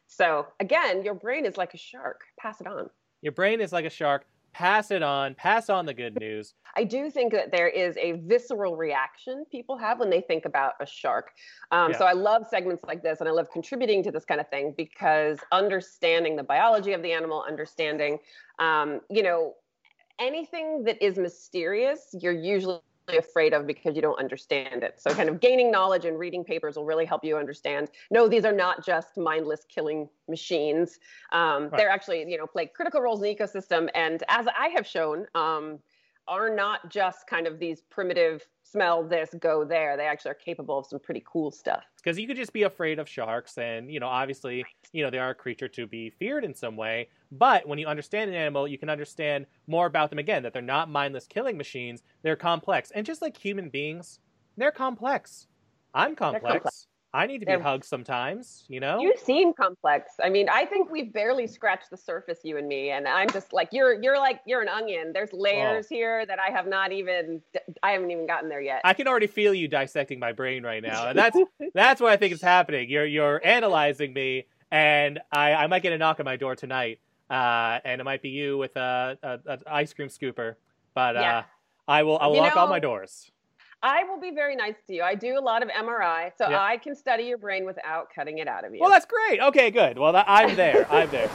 So 0.08 0.46
again, 0.60 1.04
your 1.04 1.14
brain 1.16 1.46
is 1.46 1.58
like 1.58 1.74
a 1.74 1.78
shark. 1.78 2.22
Pass 2.40 2.62
it 2.62 2.68
on. 2.68 2.90
Your 3.22 3.32
brain 3.32 3.62
is 3.62 3.72
like 3.72 3.86
a 3.86 3.90
shark. 3.90 4.26
Pass 4.58 4.90
it 4.90 5.04
on. 5.04 5.36
Pass 5.36 5.70
on 5.70 5.86
the 5.86 5.94
good 5.94 6.20
news. 6.20 6.56
I 6.76 6.84
do 6.84 7.12
think 7.12 7.32
that 7.32 7.52
there 7.52 7.68
is 7.68 7.96
a 7.98 8.14
visceral 8.14 8.76
reaction 8.76 9.46
people 9.52 9.78
have 9.78 10.00
when 10.00 10.10
they 10.10 10.20
think 10.20 10.46
about 10.46 10.74
a 10.80 10.86
shark. 10.88 11.30
Um, 11.70 11.92
Yeah. 11.92 12.00
So 12.00 12.06
I 12.06 12.14
love 12.14 12.48
segments 12.50 12.84
like 12.84 13.04
this 13.04 13.20
and 13.20 13.30
I 13.30 13.34
love 13.34 13.52
contributing 13.52 14.02
to 14.02 14.10
this 14.10 14.26
kind 14.26 14.42
of 14.42 14.50
thing 14.50 14.74
because 14.76 15.38
understanding 15.52 16.36
the 16.36 16.42
biology 16.42 16.94
of 16.94 17.04
the 17.04 17.12
animal, 17.12 17.46
understanding, 17.48 18.18
um, 18.58 19.02
you 19.12 19.22
know, 19.22 19.54
anything 20.18 20.84
that 20.86 21.00
is 21.06 21.20
mysterious, 21.20 22.16
you're 22.20 22.34
usually 22.34 22.80
afraid 23.16 23.54
of 23.54 23.66
because 23.66 23.96
you 23.96 24.02
don't 24.02 24.20
understand 24.20 24.84
it. 24.84 25.00
So 25.00 25.14
kind 25.14 25.30
of 25.30 25.40
gaining 25.40 25.72
knowledge 25.72 26.04
and 26.06 26.20
reading 26.20 26.44
papers 26.44 26.76
will 26.76 26.86
really 26.86 27.06
help 27.06 27.24
you 27.24 27.38
understand. 27.38 27.90
No, 28.12 28.28
these 28.28 28.44
are 28.44 28.52
not 28.52 28.86
just 28.86 29.18
mindless 29.18 29.66
killing 29.66 30.10
machines. 30.28 31.00
Um, 31.32 31.70
Right. 31.70 31.78
They're 31.78 31.90
actually, 31.90 32.30
you 32.30 32.38
know, 32.38 32.46
play 32.48 32.66
critical 32.68 33.02
roles 33.02 33.22
in 33.22 33.24
the 33.24 33.36
ecosystem. 33.36 33.90
And 33.96 34.24
as 34.28 34.48
I 34.48 34.68
have 34.70 34.86
shown, 34.86 35.26
um, 35.36 35.80
are 36.28 36.50
not 36.54 36.90
just 36.90 37.28
kind 37.28 37.48
of 37.48 37.60
these 37.60 37.82
primitive 37.90 38.46
smell 38.64 39.04
this, 39.04 39.30
go 39.40 39.64
there. 39.64 39.96
They 39.96 40.06
actually 40.06 40.32
are 40.32 40.36
capable 40.36 40.80
of 40.80 40.86
some 40.86 41.00
pretty 41.00 41.24
cool 41.26 41.52
stuff. 41.52 41.84
because 41.96 42.20
you 42.20 42.28
could 42.28 42.38
just 42.38 42.54
be 42.54 42.64
afraid 42.64 43.00
of 43.00 43.08
sharks 43.10 43.58
and 43.58 43.92
you 43.92 44.00
know 44.00 44.08
obviously 44.08 44.66
you 44.94 45.04
know 45.04 45.10
they 45.10 45.20
are 45.20 45.32
a 45.32 45.36
creature 45.36 45.68
to 45.68 45.86
be 45.88 46.10
feared 46.10 46.44
in 46.46 46.54
some 46.54 46.76
way 46.78 47.10
but 47.32 47.68
when 47.68 47.78
you 47.80 47.86
understand 47.88 48.30
an 48.30 48.36
animal 48.36 48.68
you 48.68 48.78
can 48.78 48.90
understand 48.90 49.46
more 49.68 49.86
about 49.88 50.10
them 50.10 50.20
again 50.20 50.44
that 50.44 50.54
they're 50.54 50.62
not 50.62 50.90
mindless 50.90 51.28
killing 51.28 51.58
machines 51.58 52.04
they're 52.24 52.38
complex 52.38 52.92
and 52.92 53.06
just 53.06 53.22
like 53.22 53.36
human 53.36 53.70
beings 53.70 54.20
they're 54.56 54.72
complex 54.72 55.48
i'm 55.94 56.16
complex, 56.16 56.44
complex. 56.54 56.87
I 57.14 57.26
need 57.26 57.40
to 57.40 57.46
be 57.46 57.54
hugged 57.54 57.86
sometimes 57.86 58.66
you 58.68 58.80
know 58.80 59.00
You 59.00 59.14
seem 59.18 59.54
complex. 59.54 60.14
I 60.24 60.30
mean, 60.30 60.50
I 60.50 60.66
think 60.66 60.92
we've 60.92 61.12
barely 61.12 61.48
scratched 61.48 61.90
the 61.90 61.98
surface, 61.98 62.40
you 62.44 62.58
and 62.58 62.68
me. 62.68 62.92
And 62.92 63.08
I'm 63.08 63.30
just 63.30 63.54
like, 63.54 63.70
you're 63.72 64.02
you're 64.02 64.18
like 64.18 64.42
you're 64.46 64.62
an 64.62 64.70
onion. 64.70 65.12
There's 65.14 65.32
layers 65.34 65.88
here 65.88 66.26
that 66.26 66.40
I 66.40 66.52
have 66.52 66.68
not 66.68 66.92
even 66.92 67.42
I 67.84 67.92
haven't 67.92 68.12
even 68.12 68.28
gotten 68.28 68.50
there 68.50 68.62
yet. 68.62 68.82
I 68.84 68.94
can 68.94 69.08
already 69.08 69.28
feel 69.28 69.54
you 69.54 69.68
dissecting 69.68 70.20
my 70.20 70.32
brain 70.34 70.64
right 70.64 70.84
now, 70.84 71.08
and 71.10 71.18
that's 71.18 71.38
that's 71.74 72.02
what 72.02 72.12
I 72.12 72.18
think 72.18 72.34
is 72.34 72.42
happening. 72.42 72.90
You're 72.90 73.06
you're 73.06 73.42
analyzing 73.46 74.14
me, 74.14 74.48
and 74.72 75.20
I, 75.32 75.54
I 75.54 75.68
might 75.68 75.84
get 75.84 75.94
a 75.94 75.98
knock 75.98 76.20
on 76.20 76.26
my 76.26 76.36
door 76.36 76.56
tonight, 76.56 77.00
uh, 77.30 77.80
and 77.86 78.02
it 78.02 78.04
might 78.04 78.22
be 78.22 78.30
you 78.30 78.58
with 78.58 78.76
a, 78.76 79.18
a, 79.24 79.40
a 79.54 79.58
ice 79.68 79.94
cream 79.94 80.10
scooper. 80.10 80.56
But 80.94 81.16
uh, 81.16 81.44
I 81.88 82.04
will 82.04 82.18
I 82.20 82.28
will 82.28 82.36
You 82.36 82.42
lock 82.42 82.58
all 82.58 82.68
my 82.68 82.80
doors. 82.80 83.32
I 83.84 84.04
will 84.06 84.20
be 84.20 84.32
very 84.32 84.56
nice 84.56 84.76
to 84.88 84.94
you. 84.94 85.04
I 85.04 85.14
do 85.16 85.38
a 85.38 85.42
lot 85.42 85.62
of 85.62 85.70
MRI, 85.70 86.32
so 86.38 86.50
Yeah. 86.50 86.60
I 86.62 86.78
can 86.78 86.96
study 86.96 87.24
your 87.26 87.38
brain 87.38 87.66
without 87.66 88.10
cutting 88.14 88.40
it 88.40 88.48
out 88.48 88.66
of 88.66 88.74
you. 88.74 88.80
Well, 88.82 88.90
that's 88.90 89.06
great. 89.06 89.40
Okay, 89.40 89.70
good. 89.70 90.00
Well, 90.00 90.16
I'm 90.28 90.56
there. 90.56 90.88
I'm 90.92 91.10
there. 91.12 91.30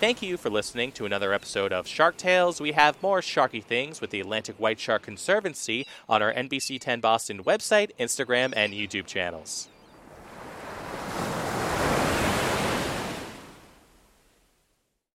Thank 0.00 0.20
you 0.20 0.36
for 0.36 0.50
listening 0.50 0.92
to 0.92 1.06
another 1.06 1.32
episode 1.32 1.72
of 1.72 1.86
Shark 1.86 2.18
Tales. 2.18 2.60
We 2.60 2.72
have 2.72 3.02
more 3.02 3.20
sharky 3.20 3.64
things 3.64 4.02
with 4.02 4.10
the 4.10 4.20
Atlantic 4.20 4.56
White 4.58 4.78
Shark 4.78 5.02
Conservancy 5.02 5.86
on 6.08 6.20
our 6.20 6.32
NBC 6.32 6.78
10 6.78 7.00
Boston 7.00 7.42
website, 7.42 7.90
Instagram, 7.98 8.52
and 8.54 8.74
YouTube 8.74 9.06
channels. 9.06 9.68